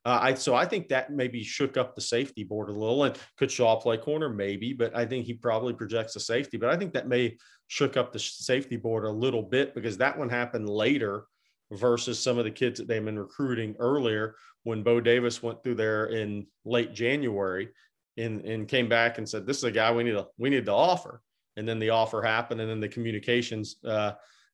Uh, 0.05 0.19
I 0.21 0.33
so 0.35 0.53
I 0.53 0.65
think 0.65 0.87
that 0.89 1.11
maybe 1.11 1.43
shook 1.43 1.77
up 1.77 1.95
the 1.95 2.01
safety 2.01 2.43
board 2.43 2.69
a 2.69 2.73
little. 2.73 3.05
And 3.05 3.17
could 3.37 3.49
Shaw 3.49 3.75
play 3.75 3.97
corner? 3.97 4.29
Maybe, 4.29 4.71
but 4.71 4.95
I 4.95 5.05
think 5.05 5.25
he 5.25 5.33
probably 5.33 5.73
projects 5.73 6.15
a 6.15 6.19
safety. 6.19 6.57
But 6.57 6.69
I 6.69 6.77
think 6.77 6.93
that 6.93 7.07
may 7.07 7.37
shook 7.67 7.97
up 7.97 8.13
the 8.13 8.19
safety 8.19 8.77
board 8.77 9.05
a 9.05 9.09
little 9.09 9.41
bit 9.41 9.73
because 9.73 9.97
that 9.97 10.17
one 10.17 10.29
happened 10.29 10.69
later 10.69 11.25
versus 11.71 12.19
some 12.19 12.37
of 12.37 12.45
the 12.45 12.51
kids 12.51 12.79
that 12.79 12.87
they've 12.87 13.03
been 13.03 13.17
recruiting 13.17 13.75
earlier 13.79 14.35
when 14.63 14.83
Bo 14.83 15.01
Davis 15.01 15.41
went 15.41 15.63
through 15.63 15.75
there 15.75 16.05
in 16.07 16.45
late 16.63 16.93
January 16.93 17.69
and, 18.17 18.41
and 18.41 18.67
came 18.67 18.87
back 18.87 19.17
and 19.17 19.27
said, 19.27 19.47
this 19.47 19.57
is 19.57 19.63
a 19.63 19.71
guy 19.71 19.91
we 19.91 20.03
need 20.03 20.11
to, 20.11 20.27
we 20.37 20.51
need 20.51 20.65
to 20.65 20.71
offer. 20.71 21.21
And 21.57 21.67
then 21.67 21.79
the 21.79 21.89
offer 21.89 22.21
happened 22.21 22.61
and 22.61 22.69
then 22.69 22.79
the 22.79 22.87
communications 22.87 23.77
uh, 23.85 24.11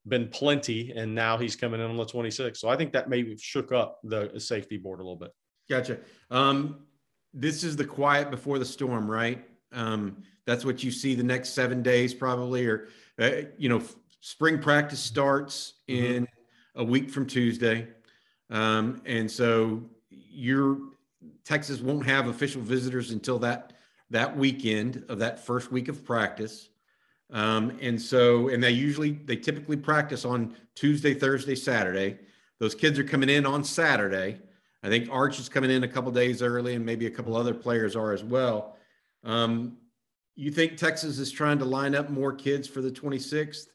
been 0.08 0.30
plenty. 0.30 0.92
And 0.96 1.14
now 1.14 1.38
he's 1.38 1.58
coming 1.58 1.82
in 1.82 1.90
on 1.90 1.98
the 1.98 2.06
26th. 2.06 2.58
So 2.58 2.70
I 2.70 2.78
think 2.78 2.94
that 2.94 3.10
maybe 3.10 3.36
shook 3.38 3.74
up 3.74 4.00
the 4.04 4.32
safety 4.38 4.78
board 4.78 5.00
a 5.00 5.04
little 5.04 5.18
bit. 5.18 5.32
Gotcha. 5.72 6.00
Um, 6.30 6.80
this 7.34 7.64
is 7.64 7.78
the 7.78 7.86
quiet 7.86 8.30
before 8.30 8.60
the 8.60 8.66
storm, 8.66 9.10
right? 9.10 9.42
Um, 9.72 10.18
that's 10.46 10.66
what 10.66 10.84
you 10.84 10.92
see 10.92 11.16
the 11.16 11.24
next 11.24 11.52
seven 11.52 11.82
days, 11.82 12.14
probably, 12.14 12.66
or 12.66 12.90
uh, 13.22 13.44
you 13.58 13.70
know, 13.70 13.82
spring 14.20 14.60
practice 14.60 15.00
starts 15.00 15.76
mm-hmm. 15.88 16.04
in 16.04 16.28
a 16.76 16.84
week 16.84 17.10
from 17.10 17.26
Tuesday, 17.26 17.88
um, 18.50 19.02
and 19.06 19.32
so 19.32 19.82
your 20.10 20.78
Texas 21.46 21.80
won't 21.80 22.06
have 22.06 22.28
official 22.28 22.62
visitors 22.62 23.12
until 23.12 23.40
that 23.40 23.72
that 24.10 24.36
weekend 24.36 25.06
of 25.08 25.20
that 25.20 25.40
first 25.40 25.72
week 25.72 25.88
of 25.88 26.04
practice. 26.04 26.68
Um, 27.30 27.78
and 27.82 28.02
so, 28.02 28.50
and 28.50 28.62
they 28.62 28.72
usually, 28.72 29.12
they 29.12 29.38
typically 29.38 29.78
practice 29.78 30.26
on 30.26 30.54
Tuesday, 30.76 31.14
Thursday, 31.14 31.56
Saturday. 31.56 32.20
Those 32.60 32.76
kids 32.76 33.00
are 33.00 33.06
coming 33.06 33.30
in 33.30 33.46
on 33.46 33.64
Saturday. 33.64 34.42
I 34.84 34.90
think 34.90 35.10
Arch 35.12 35.40
is 35.40 35.48
coming 35.48 35.70
in 35.70 35.84
a 35.84 35.88
couple 35.88 36.12
days 36.12 36.42
early, 36.42 36.76
and 36.76 36.86
maybe 36.86 37.06
a 37.06 37.12
couple 37.12 37.36
other 37.36 37.54
players 37.54 37.96
are 37.96 38.14
as 38.14 38.24
well. 38.24 38.78
Um, 39.24 39.78
you 40.36 40.52
think 40.52 40.78
Texas 40.78 41.20
is 41.20 41.32
trying 41.32 41.60
to 41.60 41.66
line 41.66 41.94
up 41.94 42.10
more 42.10 42.34
kids 42.34 42.68
for 42.68 42.82
the 42.82 42.90
26th? 42.90 43.68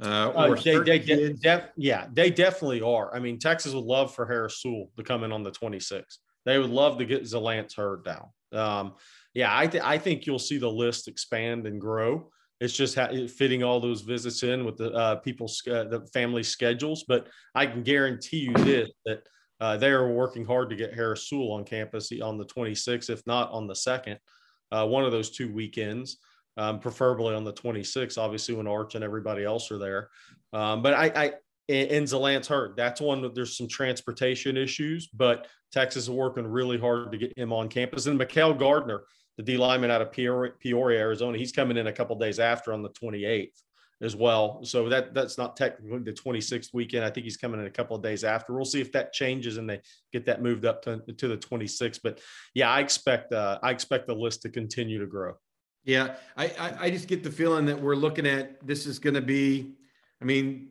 Uh, 0.00 0.30
uh, 0.30 0.54
they, 0.54 0.78
they 0.78 0.98
de- 0.98 1.32
def- 1.34 1.70
yeah, 1.76 2.06
they 2.12 2.30
definitely 2.30 2.80
are. 2.80 3.14
I 3.14 3.18
mean, 3.18 3.38
Texas 3.38 3.72
would 3.72 3.84
love 3.84 4.14
for 4.14 4.26
Harris 4.26 4.60
Sewell 4.60 4.90
to 4.96 5.02
come 5.02 5.24
in 5.24 5.32
on 5.32 5.42
the 5.42 5.50
26th. 5.50 6.18
They 6.44 6.58
would 6.58 6.70
love 6.70 6.98
to 6.98 7.04
get 7.04 7.22
Zalance 7.22 7.76
Heard 7.76 8.04
down. 8.04 8.26
Um, 8.52 8.94
yeah, 9.34 9.56
I, 9.56 9.66
th- 9.66 9.82
I 9.82 9.98
think 9.98 10.26
you'll 10.26 10.38
see 10.38 10.58
the 10.58 10.68
list 10.68 11.08
expand 11.08 11.66
and 11.66 11.80
grow. 11.80 12.30
It's 12.60 12.74
just 12.74 12.94
ha- 12.94 13.26
fitting 13.28 13.62
all 13.62 13.80
those 13.80 14.02
visits 14.02 14.42
in 14.42 14.64
with 14.64 14.76
the 14.76 14.92
uh, 14.92 15.16
people's 15.16 15.62
uh, 15.66 15.84
the 15.84 16.06
family 16.12 16.42
schedules. 16.42 17.04
But 17.06 17.28
I 17.54 17.66
can 17.66 17.82
guarantee 17.82 18.38
you 18.38 18.52
this 18.54 18.90
that 19.06 19.22
Uh, 19.62 19.76
they 19.76 19.90
are 19.90 20.12
working 20.12 20.44
hard 20.44 20.68
to 20.68 20.74
get 20.74 20.92
Harris 20.92 21.28
Sewell 21.28 21.52
on 21.52 21.62
campus 21.62 22.10
on 22.20 22.36
the 22.36 22.44
26th, 22.44 23.08
if 23.08 23.24
not 23.28 23.48
on 23.52 23.68
the 23.68 23.76
second, 23.76 24.18
uh, 24.72 24.84
one 24.84 25.04
of 25.04 25.12
those 25.12 25.30
two 25.30 25.52
weekends, 25.52 26.16
um, 26.56 26.80
preferably 26.80 27.32
on 27.32 27.44
the 27.44 27.52
26th, 27.52 28.18
obviously 28.18 28.56
when 28.56 28.66
Arch 28.66 28.96
and 28.96 29.04
everybody 29.04 29.44
else 29.44 29.70
are 29.70 29.78
there. 29.78 30.08
Um, 30.52 30.82
but 30.82 30.94
I, 30.94 31.12
I 31.14 31.32
and 31.68 32.04
Zalance 32.04 32.46
Heard. 32.46 32.76
That's 32.76 33.00
one 33.00 33.22
that 33.22 33.36
there's 33.36 33.56
some 33.56 33.68
transportation 33.68 34.56
issues, 34.56 35.06
but 35.06 35.46
Texas 35.70 36.04
is 36.04 36.10
working 36.10 36.44
really 36.44 36.76
hard 36.76 37.12
to 37.12 37.18
get 37.18 37.38
him 37.38 37.52
on 37.52 37.68
campus. 37.68 38.06
And 38.06 38.18
Mikael 38.18 38.54
Gardner, 38.54 39.04
the 39.36 39.44
D 39.44 39.56
lineman 39.56 39.92
out 39.92 40.02
of 40.02 40.10
Peoria, 40.10 40.54
Peoria 40.58 40.98
Arizona, 40.98 41.38
he's 41.38 41.52
coming 41.52 41.76
in 41.76 41.86
a 41.86 41.92
couple 41.92 42.16
days 42.16 42.40
after 42.40 42.72
on 42.72 42.82
the 42.82 42.90
28th 42.90 43.62
as 44.02 44.16
well. 44.16 44.64
So 44.64 44.88
that 44.88 45.14
that's 45.14 45.38
not 45.38 45.56
technically 45.56 46.00
the 46.00 46.12
26th 46.12 46.74
weekend. 46.74 47.04
I 47.04 47.10
think 47.10 47.24
he's 47.24 47.36
coming 47.36 47.60
in 47.60 47.66
a 47.66 47.70
couple 47.70 47.96
of 47.96 48.02
days 48.02 48.24
after. 48.24 48.52
We'll 48.52 48.64
see 48.64 48.80
if 48.80 48.90
that 48.92 49.12
changes 49.12 49.56
and 49.56 49.70
they 49.70 49.80
get 50.12 50.26
that 50.26 50.42
moved 50.42 50.64
up 50.64 50.82
to, 50.82 50.98
to 50.98 51.28
the 51.28 51.36
26th. 51.36 52.00
But 52.02 52.20
yeah, 52.52 52.68
I 52.68 52.80
expect 52.80 53.32
uh, 53.32 53.60
I 53.62 53.70
expect 53.70 54.08
the 54.08 54.14
list 54.14 54.42
to 54.42 54.48
continue 54.48 54.98
to 54.98 55.06
grow. 55.06 55.34
Yeah, 55.84 56.16
I, 56.36 56.46
I, 56.46 56.74
I 56.80 56.90
just 56.90 57.08
get 57.08 57.22
the 57.22 57.30
feeling 57.30 57.66
that 57.66 57.80
we're 57.80 57.96
looking 57.96 58.26
at 58.26 58.64
this 58.66 58.86
is 58.86 58.98
going 58.98 59.14
to 59.14 59.22
be. 59.22 59.74
I 60.20 60.24
mean, 60.24 60.70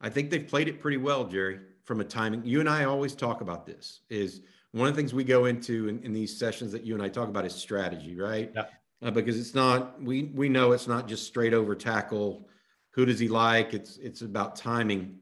I 0.00 0.08
think 0.08 0.30
they've 0.30 0.46
played 0.46 0.68
it 0.68 0.80
pretty 0.80 0.98
well, 0.98 1.24
Jerry. 1.24 1.60
From 1.84 2.00
a 2.00 2.04
timing, 2.04 2.44
you 2.44 2.60
and 2.60 2.68
I 2.68 2.84
always 2.84 3.14
talk 3.14 3.40
about 3.40 3.66
this. 3.66 4.02
Is 4.10 4.42
one 4.72 4.86
of 4.88 4.94
the 4.94 5.00
things 5.00 5.12
we 5.12 5.24
go 5.24 5.46
into 5.46 5.88
in, 5.88 6.02
in 6.02 6.12
these 6.12 6.38
sessions 6.38 6.72
that 6.72 6.84
you 6.84 6.94
and 6.94 7.02
I 7.02 7.08
talk 7.08 7.28
about 7.28 7.44
is 7.44 7.54
strategy, 7.54 8.16
right? 8.16 8.50
Yeah. 8.54 8.64
Uh, 9.02 9.10
because 9.10 9.38
it's 9.38 9.54
not 9.54 10.00
we 10.02 10.24
we 10.34 10.48
know 10.48 10.72
it's 10.72 10.86
not 10.86 11.08
just 11.08 11.26
straight 11.26 11.54
over 11.54 11.74
tackle 11.74 12.46
who 12.92 13.06
does 13.06 13.18
he 13.18 13.28
like? 13.28 13.74
It's 13.74 13.96
it's 13.98 14.22
about 14.22 14.56
timing. 14.56 15.18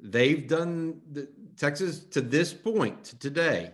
They've 0.00 0.46
done 0.46 1.00
the 1.10 1.28
Texas 1.56 2.00
to 2.06 2.20
this 2.20 2.52
point 2.52 3.04
to 3.04 3.18
today 3.18 3.72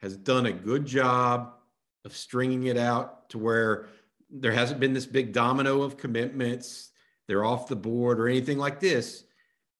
has 0.00 0.16
done 0.16 0.46
a 0.46 0.52
good 0.52 0.84
job 0.84 1.54
of 2.04 2.14
stringing 2.14 2.64
it 2.64 2.76
out 2.76 3.30
to 3.30 3.38
where 3.38 3.86
there 4.30 4.52
hasn't 4.52 4.80
been 4.80 4.92
this 4.92 5.06
big 5.06 5.32
domino 5.32 5.82
of 5.82 5.96
commitments. 5.96 6.90
They're 7.26 7.44
off 7.44 7.68
the 7.68 7.76
board 7.76 8.20
or 8.20 8.28
anything 8.28 8.58
like 8.58 8.80
this. 8.80 9.24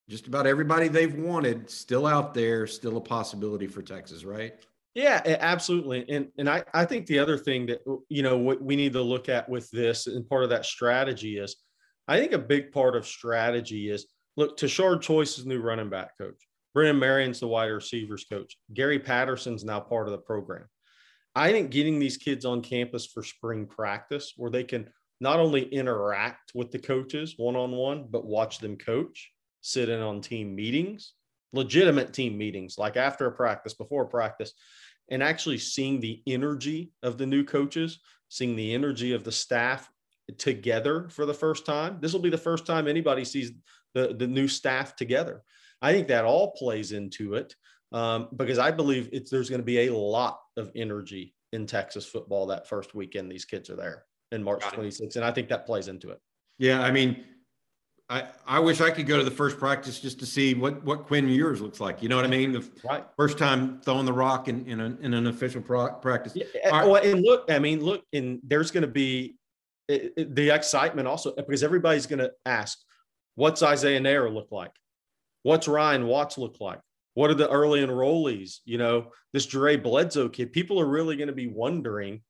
Just 0.08 0.26
about 0.26 0.46
everybody 0.46 0.88
they've 0.88 1.14
wanted 1.14 1.68
still 1.68 2.06
out 2.06 2.34
there, 2.34 2.66
still 2.66 2.96
a 2.96 3.00
possibility 3.00 3.66
for 3.66 3.82
Texas, 3.82 4.24
right? 4.24 4.54
Yeah, 4.94 5.20
absolutely. 5.40 6.04
And 6.08 6.28
and 6.38 6.48
I, 6.48 6.62
I 6.72 6.84
think 6.84 7.06
the 7.06 7.18
other 7.18 7.36
thing 7.36 7.66
that 7.66 7.80
you 8.08 8.22
know 8.22 8.38
what 8.38 8.62
we 8.62 8.76
need 8.76 8.92
to 8.92 9.02
look 9.02 9.28
at 9.28 9.48
with 9.48 9.70
this 9.70 10.06
and 10.06 10.28
part 10.28 10.44
of 10.44 10.50
that 10.50 10.64
strategy 10.64 11.38
is 11.38 11.56
I 12.06 12.18
think 12.18 12.32
a 12.32 12.38
big 12.38 12.72
part 12.72 12.96
of 12.96 13.06
strategy 13.06 13.90
is 13.90 14.06
look, 14.36 14.56
Tashard 14.56 15.02
Choice 15.02 15.38
is 15.38 15.46
new 15.46 15.60
running 15.60 15.90
back 15.90 16.18
coach. 16.18 16.36
Brennan 16.74 16.98
Marion's 16.98 17.40
the 17.40 17.46
wide 17.46 17.66
receivers 17.66 18.24
coach. 18.24 18.56
Gary 18.72 18.98
Patterson's 18.98 19.64
now 19.64 19.80
part 19.80 20.08
of 20.08 20.12
the 20.12 20.18
program. 20.18 20.66
I 21.36 21.52
think 21.52 21.70
getting 21.70 21.98
these 21.98 22.16
kids 22.16 22.44
on 22.44 22.62
campus 22.62 23.06
for 23.06 23.22
spring 23.22 23.66
practice 23.66 24.32
where 24.36 24.50
they 24.50 24.64
can 24.64 24.88
not 25.20 25.38
only 25.38 25.62
interact 25.62 26.52
with 26.54 26.70
the 26.70 26.78
coaches 26.78 27.34
one 27.36 27.56
on 27.56 27.72
one, 27.72 28.06
but 28.10 28.26
watch 28.26 28.58
them 28.58 28.76
coach, 28.76 29.32
sit 29.60 29.88
in 29.88 30.00
on 30.00 30.20
team 30.20 30.54
meetings, 30.54 31.14
legitimate 31.52 32.12
team 32.12 32.36
meetings, 32.36 32.76
like 32.76 32.96
after 32.96 33.26
a 33.26 33.32
practice, 33.32 33.74
before 33.74 34.02
a 34.02 34.08
practice, 34.08 34.52
and 35.08 35.22
actually 35.22 35.58
seeing 35.58 36.00
the 36.00 36.22
energy 36.26 36.92
of 37.02 37.18
the 37.18 37.26
new 37.26 37.44
coaches, 37.44 38.00
seeing 38.28 38.56
the 38.56 38.74
energy 38.74 39.12
of 39.12 39.24
the 39.24 39.32
staff 39.32 39.88
together 40.38 41.08
for 41.08 41.26
the 41.26 41.34
first 41.34 41.66
time. 41.66 41.98
This 42.00 42.12
will 42.12 42.20
be 42.20 42.30
the 42.30 42.38
first 42.38 42.66
time 42.66 42.88
anybody 42.88 43.24
sees 43.24 43.52
the, 43.94 44.14
the 44.14 44.26
new 44.26 44.48
staff 44.48 44.96
together. 44.96 45.42
I 45.82 45.92
think 45.92 46.08
that 46.08 46.24
all 46.24 46.52
plays 46.52 46.92
into 46.92 47.34
it 47.34 47.54
um, 47.92 48.28
because 48.36 48.58
I 48.58 48.70
believe 48.70 49.08
it's, 49.12 49.30
there's 49.30 49.50
going 49.50 49.60
to 49.60 49.64
be 49.64 49.86
a 49.86 49.94
lot 49.94 50.40
of 50.56 50.70
energy 50.74 51.34
in 51.52 51.66
Texas 51.66 52.06
football 52.06 52.46
that 52.46 52.68
first 52.68 52.94
weekend 52.94 53.30
these 53.30 53.44
kids 53.44 53.70
are 53.70 53.76
there 53.76 54.04
in 54.32 54.42
March 54.42 54.62
26th. 54.62 55.16
And 55.16 55.24
I 55.24 55.30
think 55.30 55.48
that 55.48 55.66
plays 55.66 55.88
into 55.88 56.10
it. 56.10 56.20
Yeah. 56.58 56.82
I 56.82 56.90
mean, 56.90 57.24
I, 58.08 58.24
I 58.46 58.58
wish 58.58 58.80
I 58.80 58.90
could 58.90 59.06
go 59.06 59.16
to 59.16 59.24
the 59.24 59.30
first 59.30 59.58
practice 59.58 60.00
just 60.00 60.18
to 60.20 60.26
see 60.26 60.54
what, 60.54 60.82
what 60.84 61.06
Quinn 61.06 61.28
Ewers 61.28 61.60
looks 61.60 61.80
like. 61.80 62.02
You 62.02 62.08
know 62.08 62.16
what 62.16 62.24
I 62.24 62.28
mean? 62.28 62.52
The 62.52 62.68
right. 62.84 63.04
first 63.16 63.38
time 63.38 63.80
throwing 63.80 64.04
the 64.04 64.12
rock 64.12 64.48
in, 64.48 64.66
in, 64.66 64.80
a, 64.80 64.96
in 65.00 65.14
an 65.14 65.26
official 65.26 65.62
pro- 65.62 65.92
practice. 65.94 66.32
Yeah, 66.34 66.44
right. 66.70 66.86
well, 66.86 67.02
and 67.02 67.22
look, 67.22 67.50
I 67.50 67.58
mean, 67.58 67.82
look, 67.82 68.04
and 68.12 68.40
there's 68.42 68.70
going 68.70 68.82
to 68.82 68.88
be 68.88 69.36
it, 69.88 70.34
the 70.34 70.50
excitement 70.50 71.08
also 71.08 71.34
because 71.34 71.62
everybody's 71.62 72.06
going 72.06 72.20
to 72.20 72.32
ask, 72.46 72.78
what's 73.34 73.62
Isaiah 73.62 74.00
Neyor 74.00 74.32
look 74.32 74.50
like? 74.50 74.72
What's 75.42 75.68
Ryan 75.68 76.06
Watts 76.06 76.38
look 76.38 76.60
like? 76.60 76.80
What 77.14 77.30
are 77.30 77.34
the 77.34 77.50
early 77.50 77.84
enrollees? 77.84 78.58
You 78.64 78.78
know, 78.78 79.12
this 79.32 79.46
Dre 79.46 79.76
Bledsoe 79.76 80.28
kid. 80.28 80.52
People 80.52 80.80
are 80.80 80.86
really 80.86 81.16
going 81.16 81.28
to 81.28 81.34
be 81.34 81.46
wondering, 81.46 82.22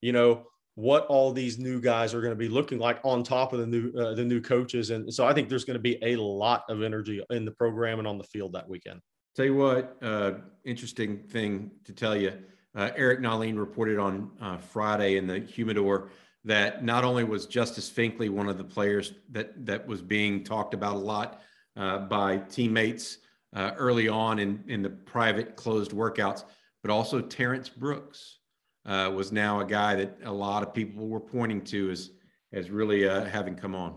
you 0.00 0.12
know, 0.12 0.46
what 0.74 1.06
all 1.06 1.32
these 1.32 1.58
new 1.58 1.80
guys 1.80 2.14
are 2.14 2.20
going 2.20 2.32
to 2.32 2.36
be 2.36 2.48
looking 2.48 2.78
like 2.78 3.00
on 3.02 3.24
top 3.24 3.52
of 3.52 3.58
the 3.58 3.66
new 3.66 3.90
uh, 3.98 4.14
the 4.14 4.24
new 4.24 4.40
coaches. 4.40 4.90
And 4.90 5.12
so 5.12 5.26
I 5.26 5.32
think 5.32 5.48
there's 5.48 5.64
going 5.64 5.74
to 5.74 5.80
be 5.80 5.98
a 6.02 6.14
lot 6.16 6.62
of 6.68 6.82
energy 6.82 7.20
in 7.30 7.44
the 7.44 7.50
program 7.50 7.98
and 7.98 8.06
on 8.06 8.16
the 8.16 8.24
field 8.24 8.52
that 8.52 8.68
weekend. 8.68 9.00
Tell 9.34 9.44
you 9.44 9.56
what, 9.56 9.96
uh, 10.02 10.34
interesting 10.64 11.24
thing 11.28 11.72
to 11.84 11.92
tell 11.92 12.16
you. 12.16 12.32
Uh, 12.76 12.90
Eric 12.94 13.20
Nahlin 13.20 13.58
reported 13.58 13.98
on 13.98 14.30
uh, 14.40 14.58
Friday 14.58 15.16
in 15.16 15.26
the 15.26 15.40
Humidor 15.40 16.10
that 16.44 16.84
not 16.84 17.04
only 17.04 17.24
was 17.24 17.46
Justice 17.46 17.90
Finkley 17.90 18.30
one 18.30 18.48
of 18.48 18.58
the 18.58 18.64
players 18.64 19.12
that 19.30 19.66
that 19.66 19.86
was 19.86 20.02
being 20.02 20.44
talked 20.44 20.74
about 20.74 20.96
a 20.96 20.98
lot 20.98 21.42
uh, 21.76 21.98
by 21.98 22.38
teammates 22.38 23.18
uh, 23.54 23.72
early 23.76 24.08
on 24.08 24.38
in 24.38 24.62
in 24.68 24.82
the 24.82 24.90
private 24.90 25.56
closed 25.56 25.92
workouts, 25.92 26.44
but 26.82 26.90
also 26.90 27.20
Terrence 27.20 27.68
Brooks 27.68 28.38
uh, 28.86 29.10
was 29.14 29.32
now 29.32 29.60
a 29.60 29.64
guy 29.64 29.94
that 29.96 30.18
a 30.24 30.32
lot 30.32 30.62
of 30.62 30.72
people 30.72 31.08
were 31.08 31.20
pointing 31.20 31.62
to 31.64 31.90
as 31.90 32.10
as 32.52 32.70
really 32.70 33.08
uh, 33.08 33.24
having 33.24 33.54
come 33.54 33.74
on. 33.74 33.96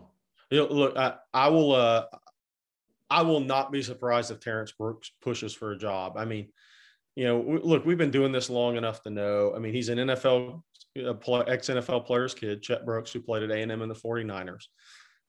You 0.49 0.60
know, 0.60 0.67
look, 0.73 0.97
I, 0.97 1.15
I 1.34 1.47
will 1.49 1.73
uh, 1.73 2.06
I 3.10 3.21
will 3.23 3.39
not 3.39 3.71
be 3.71 3.82
surprised 3.82 4.32
if 4.32 4.39
Terrence 4.39 4.71
Brooks 4.71 5.12
pushes 5.21 5.54
for 5.54 5.71
a 5.71 5.77
job. 5.77 6.17
I 6.17 6.25
mean, 6.25 6.49
you 7.15 7.25
know, 7.25 7.60
look, 7.63 7.86
we've 7.86 7.97
been 7.97 8.12
doing 8.12 8.32
this 8.32 8.49
long 8.49 8.77
enough 8.77 9.04
to 9.04 9.10
know. 9.10 9.54
I 9.56 9.60
mean, 9.60 9.73
he's 9.73 9.89
an 9.89 9.97
NFL 9.97 10.62
ex 10.95 11.69
NFL 11.69 12.06
player's 12.06 12.34
kid, 12.34 12.62
Chet 12.62 12.86
Brooks, 12.86 13.12
who 13.12 13.21
played 13.21 13.43
at 13.43 13.51
A&M 13.51 13.82
in 13.82 13.89
the 13.89 13.95
49ers. 13.95 14.65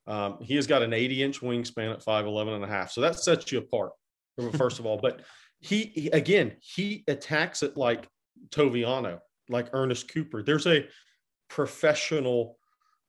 Um, 0.07 0.38
he 0.40 0.57
has 0.57 0.66
got 0.66 0.83
an 0.83 0.92
80 0.92 1.22
inch 1.22 1.40
wingspan 1.40 1.92
at 1.92 2.05
5'11 2.05 2.57
and 2.57 2.64
a 2.64 2.68
half. 2.68 2.90
So 2.90 3.01
that 3.01 3.20
sets 3.20 3.53
you 3.53 3.59
apart, 3.59 3.92
first 4.57 4.79
of 4.79 4.87
all. 4.87 4.98
But 4.98 5.22
he, 5.61 5.85
he, 5.94 6.09
again, 6.09 6.57
he 6.61 7.05
attacks 7.07 7.62
it 7.62 7.77
like 7.77 8.09
Toviano, 8.51 9.20
like 9.48 9.68
Ernest 9.72 10.12
Cooper. 10.12 10.42
There's 10.42 10.66
a 10.66 10.87
professional 11.48 12.59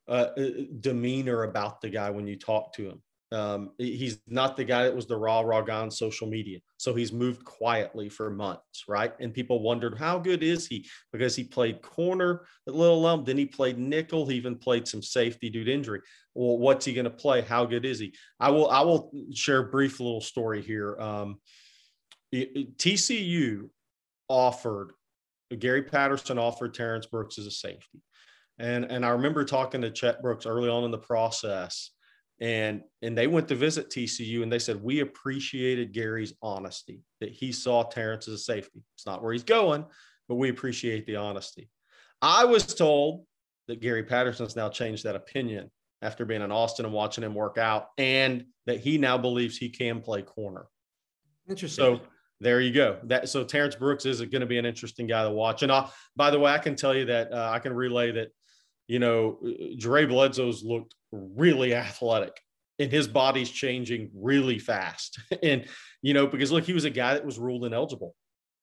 uh, 0.06 0.28
uh 0.36 0.50
demeanor 0.80 1.44
about 1.44 1.80
the 1.80 1.88
guy 1.88 2.10
when 2.10 2.26
you 2.26 2.36
talk 2.36 2.74
to 2.74 2.88
him. 2.88 3.02
Um, 3.34 3.70
he's 3.78 4.20
not 4.28 4.56
the 4.56 4.64
guy 4.64 4.84
that 4.84 4.94
was 4.94 5.06
the 5.06 5.16
raw 5.16 5.40
raw 5.40 5.60
guy 5.60 5.80
on 5.80 5.90
social 5.90 6.28
media. 6.28 6.60
So 6.76 6.94
he's 6.94 7.12
moved 7.12 7.44
quietly 7.44 8.08
for 8.08 8.30
months, 8.30 8.84
right? 8.86 9.12
And 9.18 9.34
people 9.34 9.62
wondered 9.62 9.98
how 9.98 10.18
good 10.18 10.42
is 10.42 10.66
he 10.66 10.86
because 11.12 11.34
he 11.34 11.42
played 11.42 11.82
corner 11.82 12.46
at 12.68 12.74
Little 12.74 13.06
Elm, 13.06 13.24
then 13.24 13.36
he 13.36 13.46
played 13.46 13.78
nickel, 13.78 14.26
he 14.26 14.36
even 14.36 14.56
played 14.56 14.86
some 14.86 15.02
safety 15.02 15.50
due 15.50 15.64
to 15.64 15.72
injury. 15.72 16.00
Well, 16.34 16.58
what's 16.58 16.84
he 16.84 16.94
going 16.94 17.04
to 17.04 17.10
play? 17.10 17.40
How 17.40 17.64
good 17.64 17.84
is 17.84 17.98
he? 17.98 18.14
I 18.38 18.50
will 18.50 18.70
I 18.70 18.82
will 18.82 19.10
share 19.34 19.58
a 19.58 19.70
brief 19.70 19.98
little 19.98 20.20
story 20.20 20.62
here. 20.62 20.98
Um, 21.00 21.40
TCU 22.32 23.68
offered 24.28 24.92
Gary 25.58 25.82
Patterson 25.82 26.38
offered 26.38 26.74
Terrence 26.74 27.06
Brooks 27.06 27.38
as 27.38 27.46
a 27.46 27.50
safety. 27.50 28.02
And, 28.58 28.84
and 28.84 29.04
I 29.04 29.10
remember 29.10 29.44
talking 29.44 29.80
to 29.82 29.90
Chet 29.90 30.22
Brooks 30.22 30.46
early 30.46 30.68
on 30.68 30.84
in 30.84 30.90
the 30.90 30.98
process 30.98 31.90
and 32.40 32.82
and 33.02 33.16
they 33.16 33.26
went 33.26 33.48
to 33.48 33.54
visit 33.54 33.90
TCU 33.90 34.42
and 34.42 34.52
they 34.52 34.58
said 34.58 34.82
we 34.82 35.00
appreciated 35.00 35.92
Gary's 35.92 36.34
honesty 36.42 37.00
that 37.20 37.30
he 37.30 37.52
saw 37.52 37.82
Terrence 37.84 38.28
as 38.28 38.34
a 38.34 38.38
safety. 38.38 38.82
It's 38.96 39.06
not 39.06 39.22
where 39.22 39.32
he's 39.32 39.44
going, 39.44 39.84
but 40.28 40.34
we 40.34 40.48
appreciate 40.48 41.06
the 41.06 41.16
honesty. 41.16 41.70
I 42.20 42.44
was 42.44 42.66
told 42.66 43.24
that 43.68 43.80
Gary 43.80 44.02
Patterson's 44.02 44.56
now 44.56 44.68
changed 44.68 45.04
that 45.04 45.16
opinion 45.16 45.70
after 46.02 46.24
being 46.24 46.42
in 46.42 46.52
Austin 46.52 46.84
and 46.84 46.94
watching 46.94 47.24
him 47.24 47.34
work 47.34 47.56
out, 47.56 47.88
and 47.96 48.44
that 48.66 48.80
he 48.80 48.98
now 48.98 49.16
believes 49.16 49.56
he 49.56 49.70
can 49.70 50.00
play 50.00 50.22
corner. 50.22 50.66
Interesting. 51.48 51.82
So 51.82 52.00
there 52.40 52.60
you 52.60 52.72
go. 52.72 52.98
That 53.04 53.28
so 53.28 53.44
Terrence 53.44 53.76
Brooks 53.76 54.06
is 54.06 54.20
going 54.20 54.40
to 54.40 54.46
be 54.46 54.58
an 54.58 54.66
interesting 54.66 55.06
guy 55.06 55.22
to 55.22 55.30
watch. 55.30 55.62
And 55.62 55.70
I, 55.70 55.88
by 56.16 56.30
the 56.30 56.38
way, 56.38 56.52
I 56.52 56.58
can 56.58 56.74
tell 56.74 56.94
you 56.94 57.06
that 57.06 57.32
uh, 57.32 57.50
I 57.52 57.58
can 57.58 57.72
relay 57.72 58.10
that 58.12 58.28
you 58.86 58.98
know, 58.98 59.38
Dre 59.78 60.04
Bledsoe's 60.04 60.62
looked 60.62 60.94
really 61.36 61.74
athletic 61.74 62.40
and 62.78 62.90
his 62.90 63.06
body's 63.06 63.50
changing 63.50 64.10
really 64.14 64.58
fast. 64.58 65.20
and, 65.42 65.66
you 66.02 66.14
know, 66.14 66.26
because 66.26 66.50
look, 66.50 66.64
he 66.64 66.72
was 66.72 66.84
a 66.84 66.90
guy 66.90 67.14
that 67.14 67.24
was 67.24 67.38
ruled 67.38 67.64
ineligible 67.64 68.14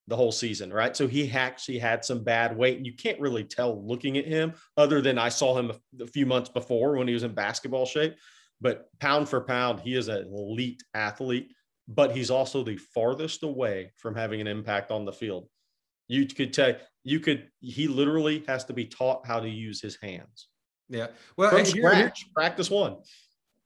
the 0.08 0.16
whole 0.16 0.32
season, 0.32 0.74
right? 0.74 0.98
So 0.98 1.08
he 1.08 1.32
actually 1.32 1.80
had 1.80 2.04
some 2.04 2.24
bad 2.24 2.58
weight. 2.58 2.78
And 2.78 2.86
you 2.86 2.94
can't 2.94 3.20
really 3.20 3.44
tell 3.44 3.86
looking 3.88 4.18
at 4.18 4.26
him, 4.26 4.54
other 4.76 5.02
than 5.02 5.18
I 5.18 5.30
saw 5.30 5.58
him 5.58 5.72
a, 6.02 6.08
few 6.08 6.26
months 6.26 6.50
before 6.50 6.98
when 6.98 7.08
he 7.08 7.14
was 7.14 7.24
in 7.24 7.34
basketball 7.34 7.86
shape. 7.86 8.16
But 8.60 8.88
pound 9.00 9.30
for 9.30 9.42
pound, 9.42 9.80
he 9.80 9.96
is 9.96 10.08
an 10.08 10.28
elite 10.34 10.84
athlete. 10.94 11.52
but 11.88 12.16
he's 12.16 12.30
also 12.30 12.64
the 12.64 12.78
farthest 12.78 13.44
away 13.44 13.92
from 13.98 14.16
having 14.16 14.40
an 14.40 14.48
impact 14.48 14.92
on 14.92 15.06
the 15.06 15.12
field. 15.12 15.48
You 16.08 16.26
could 16.28 16.54
tell 16.54 16.76
you 17.04 17.20
could 17.20 17.50
he 17.60 17.88
literally 17.88 18.44
has 18.48 18.66
to 18.66 18.74
be 18.74 18.86
taught 18.86 19.26
how 19.26 19.40
to 19.40 19.50
use 19.50 19.82
his 19.82 19.98
hands. 20.02 20.48
Yeah. 20.92 21.08
Well, 21.38 21.50
From 21.50 21.60
here- 21.66 21.66
scratch, 21.90 22.28
practice 22.36 22.70
one. 22.70 22.98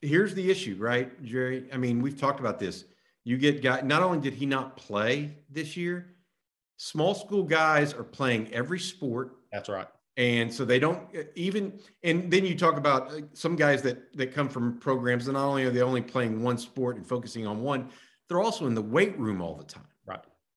here's 0.01 0.33
the 0.35 0.49
issue, 0.51 0.75
right, 0.79 1.21
Jerry? 1.23 1.67
I 1.73 1.77
mean, 1.77 2.01
we've 2.01 2.17
talked 2.19 2.39
about 2.39 2.59
this. 2.59 2.85
You 3.23 3.37
get 3.37 3.63
guy. 3.63 3.81
Not 3.81 4.03
only 4.03 4.19
did 4.19 4.33
he 4.33 4.45
not 4.45 4.77
play 4.77 5.35
this 5.49 5.75
year, 5.75 6.15
small 6.77 7.15
school 7.15 7.43
guys 7.43 7.93
are 7.93 8.03
playing 8.03 8.53
every 8.53 8.79
sport, 8.79 9.37
That's 9.51 9.67
right. 9.67 9.87
and 10.17 10.53
so 10.53 10.63
they 10.63 10.77
don't 10.77 11.01
even. 11.33 11.79
And 12.03 12.29
then 12.31 12.45
you 12.45 12.55
talk 12.55 12.77
about 12.77 13.11
some 13.33 13.55
guys 13.55 13.81
that 13.81 14.15
that 14.15 14.31
come 14.33 14.47
from 14.47 14.77
programs. 14.79 15.27
And 15.27 15.33
not 15.33 15.47
only 15.47 15.63
are 15.63 15.71
they 15.71 15.81
only 15.81 16.03
playing 16.03 16.43
one 16.43 16.59
sport 16.59 16.97
and 16.97 17.07
focusing 17.07 17.47
on 17.47 17.63
one, 17.63 17.89
they're 18.29 18.41
also 18.41 18.67
in 18.67 18.75
the 18.75 18.81
weight 18.83 19.17
room 19.17 19.41
all 19.41 19.55
the 19.55 19.63
time. 19.63 19.87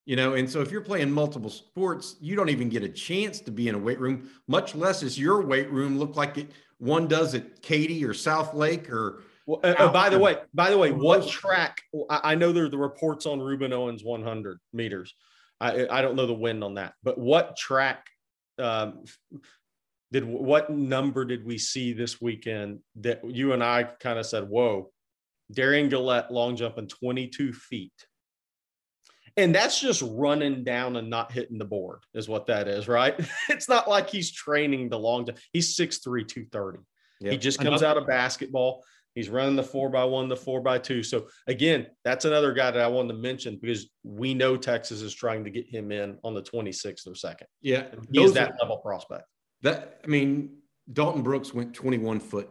You 0.09 0.17
know, 0.17 0.33
and 0.33 0.49
so 0.49 0.63
if 0.63 0.73
you're 0.73 0.81
playing 0.81 1.11
multiple 1.11 1.51
sports, 1.51 2.17
you 2.19 2.35
don't 2.35 2.49
even 2.49 2.71
get 2.71 2.83
a 2.83 2.89
chance 2.89 3.41
to 3.41 3.51
be 3.51 3.69
in 3.69 3.75
a 3.75 3.79
weight 3.79 4.01
room, 4.01 4.31
much 4.47 4.75
less 4.75 5.03
is 5.03 5.19
your 5.19 5.43
weight 5.43 5.71
room 5.71 5.99
look 5.99 6.17
like 6.17 6.39
it 6.39 6.51
one 6.79 7.09
does 7.09 7.35
at 7.35 7.61
Katy 7.61 8.03
or 8.07 8.15
South 8.15 8.55
Lake 8.55 8.89
or 8.89 9.25
Well, 9.45 9.61
uh, 9.63 9.75
uh, 9.79 9.93
by 9.93 10.09
the 10.09 10.19
way, 10.19 10.39
by 10.55 10.71
the 10.71 10.79
way, 10.79 10.93
what 10.93 11.29
track? 11.29 11.83
I, 12.09 12.21
I 12.25 12.35
know 12.37 12.53
there 12.53 12.65
are 12.65 12.71
the 12.71 12.79
reports 12.79 13.27
on 13.27 13.39
Rueben 13.39 13.71
Owens 13.71 14.03
100 14.03 14.59
meters. 14.73 15.13
I 15.61 15.87
I 15.89 16.01
don't 16.01 16.17
know 16.17 16.27
the 16.27 16.33
wind 16.33 16.65
on 16.65 16.77
that, 16.77 16.95
but 17.03 17.19
what 17.19 17.59
track 17.59 18.07
um, 18.59 19.05
did 20.11 20.25
what 20.25 20.71
number 20.71 21.27
did 21.27 21.45
we 21.45 21.59
see 21.59 21.93
this 21.93 22.19
weekend 22.19 22.79
that 22.97 23.21
you 23.29 23.53
and 23.53 23.63
I 23.63 23.83
kind 23.83 24.19
of 24.19 24.25
said, 24.25 24.49
"Whoa, 24.49 24.91
Darian 25.53 25.91
Gillette 25.91 26.33
long 26.33 26.57
jumping 26.57 26.89
22 26.89 27.53
feet." 27.53 28.08
And 29.39 29.55
that's 29.55 29.81
just 29.81 30.03
running 30.05 30.65
down 30.65 30.97
and 30.97 31.09
not 31.09 31.31
hitting 31.33 31.59
the 31.59 31.65
board, 31.65 32.01
is 32.13 32.29
what 32.29 32.47
that 32.49 32.67
is, 32.69 32.89
right? 32.89 33.15
It's 33.49 33.69
not 33.69 33.89
like 33.89 34.11
he's 34.11 34.31
training 34.33 34.89
the 34.91 34.99
long 34.99 35.25
jump. 35.25 35.39
He's 35.53 35.77
6'3, 35.77 36.27
230. 36.27 36.79
Yeah. 37.21 37.31
He 37.31 37.37
just 37.39 37.61
comes 37.61 37.83
out 37.83 37.97
of 37.97 38.07
basketball. 38.07 38.85
He's 39.15 39.29
running 39.29 39.57
the 39.57 39.63
four 39.63 39.89
by 39.91 40.05
one, 40.05 40.29
the 40.29 40.37
four 40.37 40.61
by 40.61 40.79
two. 40.79 41.03
So 41.03 41.27
again, 41.47 41.87
that's 42.05 42.25
another 42.25 42.53
guy 42.53 42.71
that 42.73 42.81
I 42.81 42.87
wanted 42.89 43.15
to 43.15 43.19
mention 43.19 43.59
because 43.61 43.89
we 44.05 44.35
know 44.35 44.57
Texas 44.57 45.03
is 45.03 45.15
trying 45.15 45.45
to 45.45 45.51
get 45.51 45.67
him 45.67 45.91
in 45.93 46.19
on 46.25 46.35
the 46.35 46.43
26th 46.43 47.07
or 47.07 47.15
second. 47.15 47.47
Yeah, 47.61 47.87
He 48.13 48.23
is 48.23 48.33
that 48.35 48.51
are- 48.53 48.57
level 48.61 48.79
prospect. 48.79 49.25
that. 49.63 50.01
I 50.05 50.07
mean, 50.09 50.59
Dalton 50.93 51.23
Brooks 51.23 51.53
went 51.55 51.75
21 51.75 52.21
foot 52.21 52.49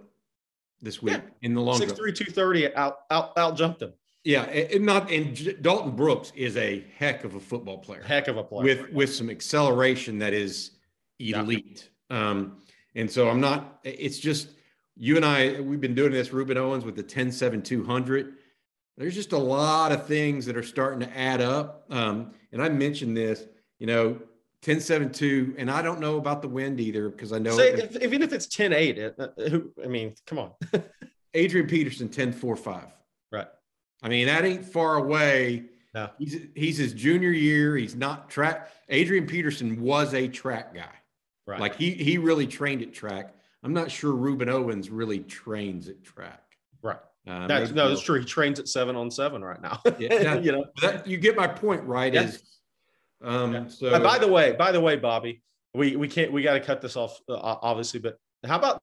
this 0.82 1.02
week 1.02 1.16
Yeah. 1.16 1.22
in 1.42 1.54
the 1.54 1.62
long 1.62 1.80
6'3, 1.80 1.88
jump. 2.14 2.18
230 2.18 2.76
out, 2.76 2.98
out, 3.12 3.38
out 3.38 3.56
jumped 3.58 3.82
him. 3.82 3.94
Yeah, 4.28 4.42
and 4.42 4.86
not 4.86 5.10
and 5.10 5.62
Dalton 5.62 5.96
Brooks 5.96 6.34
is 6.36 6.58
a 6.58 6.84
heck 6.98 7.24
of 7.24 7.36
a 7.36 7.40
football 7.40 7.78
player 7.78 8.04
Heck 8.04 8.28
of 8.28 8.36
a 8.36 8.44
player. 8.44 8.62
with 8.62 8.92
with 8.92 9.16
some 9.16 9.30
acceleration 9.30 10.20
that 10.20 10.34
is 10.34 10.72
Yeah. 11.18 11.40
elite. 11.40 11.88
Um, 12.10 12.58
and 12.94 13.10
so 13.10 13.30
I'm 13.30 13.40
not. 13.40 13.80
It's 13.86 14.20
just 14.20 14.50
you 14.98 15.16
and 15.16 15.24
I. 15.24 15.62
We've 15.62 15.80
been 15.80 15.96
doing 15.96 16.12
this. 16.12 16.28
Rueben 16.28 16.58
Owens 16.58 16.84
with 16.84 16.98
the 16.98 17.04
10 17.04 17.32
7 17.32 17.62
200. 17.62 18.34
There's 18.98 19.16
just 19.16 19.32
a 19.32 19.38
lot 19.38 19.94
of 19.94 20.06
things 20.08 20.46
that 20.48 20.58
are 20.58 20.64
starting 20.64 21.00
to 21.08 21.18
add 21.18 21.40
up. 21.40 21.86
Um, 21.90 22.32
and 22.52 22.62
I 22.62 22.68
mentioned 22.68 23.16
this. 23.16 23.46
You 23.80 23.88
know, 23.88 24.20
10 24.62 24.82
7 24.82 25.10
2, 25.10 25.56
and 25.58 25.72
I 25.72 25.82
don't 25.82 26.02
know 26.02 26.18
about 26.18 26.42
the 26.42 26.50
wind 26.50 26.82
either 26.82 27.08
because 27.08 27.32
I 27.32 27.40
know 27.40 27.56
Say, 27.56 27.70
if, 27.76 27.96
even 28.02 28.22
if 28.22 28.34
it's 28.34 28.48
10 28.48 28.74
8, 28.74 28.98
it, 28.98 29.16
uh, 29.18 29.28
I 29.82 29.88
mean, 29.88 30.16
come 30.26 30.40
on. 30.40 30.52
Adrian 31.34 31.68
Peterson 31.68 32.10
10 32.10 32.34
4 32.34 32.58
5. 32.58 32.84
I 34.04 34.10
mean, 34.10 34.28
that 34.28 34.46
ain't 34.46 34.66
far 34.66 34.96
away. 34.96 35.66
No. 35.94 36.10
He's 36.20 36.38
he's 36.56 36.78
his 36.78 36.94
junior 36.94 37.32
year. 37.32 37.76
He's 37.76 37.96
not 37.96 38.30
track. 38.30 38.70
Adrian 38.90 39.26
Peterson 39.26 39.82
was 39.82 40.14
a 40.14 40.28
track 40.28 40.74
guy. 40.76 40.94
Right. 41.48 41.60
Like 41.60 41.76
he 41.76 41.92
he 41.92 42.18
really 42.18 42.46
trained 42.46 42.82
at 42.82 42.94
track. 42.94 43.34
I'm 43.64 43.74
not 43.74 43.90
sure 43.90 44.14
Rueben 44.14 44.50
Owens 44.50 44.90
really 44.90 45.20
trains 45.20 45.88
at 45.90 46.04
track. 46.04 46.44
right. 46.82 46.98
Uh, 47.28 47.46
That's, 47.46 47.72
no, 47.72 47.90
that's 47.90 48.02
true. 48.02 48.20
He 48.20 48.26
trains 48.26 48.58
at 48.58 48.70
seven 48.70 48.96
on 48.96 49.12
seven 49.12 49.44
right 49.44 49.62
now. 49.62 49.82
Yeah, 50.00 50.36
you 50.40 50.54
know, 50.54 50.66
That, 50.82 51.06
you 51.06 51.18
get 51.18 51.36
my 51.36 51.48
point, 51.48 51.84
right? 51.84 52.14
Yeah. 52.14 52.24
Is 52.24 52.42
um 53.22 53.54
Yeah. 53.54 53.68
so 53.68 53.90
Uh, 53.90 54.00
by 54.00 54.18
the 54.18 54.28
way, 54.28 54.54
by 54.54 54.72
the 54.72 54.80
way, 54.80 54.96
Bobby, 54.96 55.42
we 55.74 55.96
we 55.96 56.08
can't 56.08 56.32
we 56.32 56.42
got 56.44 56.54
to 56.54 56.62
cut 56.62 56.82
this 56.82 56.96
off 56.96 57.20
uh, 57.28 57.36
obviously, 57.36 58.00
but 58.00 58.18
how 58.46 58.58
about 58.58 58.82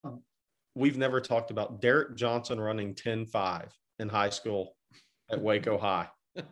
we've 0.75 0.99
never 0.99 1.21
talked 1.21 1.51
about 1.53 1.81
Derek 1.81 2.17
Johnson 2.17 2.61
running 2.61 2.95
10-5 2.95 3.69
in 4.01 4.09
high 4.09 4.31
school 4.31 4.75
at 5.31 5.41
Waco 5.41 5.79
High. 5.79 6.09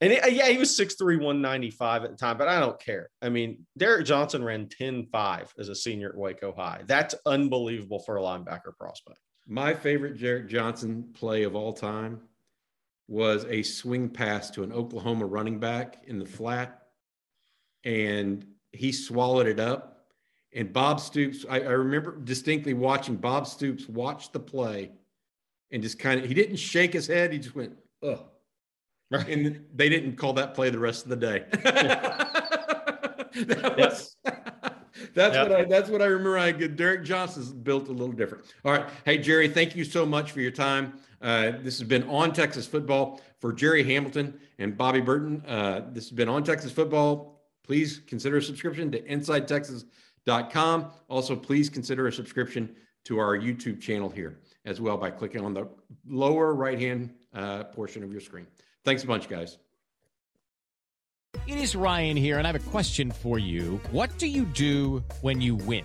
And 0.00 0.12
uh, 0.12 0.26
yeah, 0.26 0.48
he 0.48 0.58
was 0.58 0.78
6'3, 0.78 1.00
195 1.16 2.04
at 2.04 2.10
the 2.10 2.16
time, 2.16 2.36
but 2.36 2.46
I 2.46 2.60
don't 2.60 2.78
care. 2.78 3.08
I 3.22 3.30
mean, 3.30 3.64
Derek 3.78 4.04
Johnson 4.04 4.44
ran 4.44 4.66
10-5 4.66 5.48
as 5.58 5.70
a 5.70 5.74
senior 5.74 6.10
at 6.10 6.16
Waco 6.16 6.52
High. 6.52 6.82
That's 6.86 7.14
unbelievable 7.24 8.00
for 8.00 8.18
a 8.18 8.20
linebacker 8.20 8.76
prospect. 8.78 9.18
my 9.46 9.72
favorite 9.72 10.20
Derek 10.20 10.48
Johnson 10.48 11.08
play 11.14 11.44
of 11.44 11.54
all 11.54 11.72
time 11.72 12.20
was 13.08 13.46
a 13.46 13.62
swing 13.62 14.08
pass 14.10 14.50
to 14.50 14.62
an 14.62 14.72
Oklahoma 14.72 15.26
running 15.26 15.58
back 15.58 16.02
in 16.06 16.18
the 16.18 16.26
flat, 16.26 16.82
and 17.84 18.44
he 18.72 18.92
swallowed 18.92 19.46
it 19.46 19.60
up. 19.60 20.06
And 20.54 20.72
Bob 20.72 21.00
Stoops, 21.00 21.46
I, 21.48 21.60
I 21.60 21.70
remember 21.70 22.18
distinctly 22.20 22.74
watching 22.74 23.16
Bob 23.16 23.46
Stoops 23.46 23.88
watch 23.88 24.32
the 24.32 24.40
play 24.40 24.92
and 25.70 25.82
just 25.82 25.98
kind 25.98 26.20
of, 26.20 26.26
he 26.26 26.34
didn't 26.34 26.56
shake 26.56 26.92
his 26.92 27.06
head. 27.06 27.32
He 27.32 27.38
just 27.38 27.56
went, 27.56 27.74
oh. 28.04 28.26
Right. 29.10 29.28
And 29.28 29.64
they 29.74 29.88
didn't 29.88 30.16
call 30.16 30.32
that 30.34 30.54
play 30.54 30.70
the 30.70 30.78
rest 30.78 31.04
of 31.04 31.10
the 31.10 31.16
day. 31.16 31.44
that 33.34 33.74
was, 33.76 34.16
that's 35.14 35.34
Yep. 35.34 35.48
what 35.48 35.60
I, 35.60 35.64
that's 35.64 35.90
what 35.90 36.02
I 36.02 36.06
remember. 36.06 36.38
I 36.38 36.52
get 36.52 36.76
Derek 36.76 37.04
Johnson's 37.04 37.52
built 37.52 37.88
a 37.88 37.92
little 37.92 38.14
different. 38.14 38.44
All 38.64 38.72
right. 38.72 38.86
Hey, 39.04 39.18
Jerry, 39.18 39.48
thank 39.48 39.76
you 39.76 39.84
so 39.84 40.06
much 40.06 40.32
for 40.32 40.40
your 40.40 40.50
time. 40.50 40.94
Uh, 41.20 41.52
this 41.62 41.78
has 41.78 41.88
been 41.88 42.02
on 42.08 42.32
Texas 42.32 42.66
football 42.66 43.20
for 43.40 43.52
Jerry 43.52 43.82
Hamilton 43.84 44.38
and 44.58 44.76
Bobby 44.76 45.00
Burton. 45.00 45.42
Uh, 45.46 45.82
this 45.92 46.04
has 46.04 46.12
been 46.16 46.28
on 46.28 46.42
Texas 46.42 46.72
football. 46.72 47.42
Please 47.62 48.00
consider 48.06 48.38
a 48.38 48.42
subscription 48.42 48.90
to 48.92 49.00
InsideTexas.com. 49.02 50.90
Also, 51.08 51.36
please 51.36 51.68
consider 51.70 52.08
a 52.08 52.12
subscription 52.12 52.74
to 53.04 53.18
our 53.18 53.36
YouTube 53.38 53.80
channel 53.80 54.08
here 54.08 54.38
as 54.64 54.80
well 54.80 54.96
by 54.96 55.10
clicking 55.10 55.44
on 55.44 55.52
the 55.54 55.68
lower 56.06 56.54
right 56.54 56.78
hand 56.80 57.12
uh, 57.34 57.64
portion 57.64 58.02
of 58.02 58.12
your 58.12 58.20
screen. 58.20 58.46
Thanks 58.84 59.04
a 59.04 59.06
bunch, 59.06 59.28
guys. 59.28 59.58
It 61.46 61.58
is 61.58 61.74
Ryan 61.76 62.16
here, 62.16 62.38
and 62.38 62.46
I 62.46 62.52
have 62.52 62.66
a 62.66 62.70
question 62.70 63.10
for 63.10 63.38
you. 63.38 63.80
What 63.90 64.16
do 64.18 64.26
you 64.26 64.44
do 64.44 65.02
when 65.20 65.40
you 65.40 65.56
win? 65.56 65.84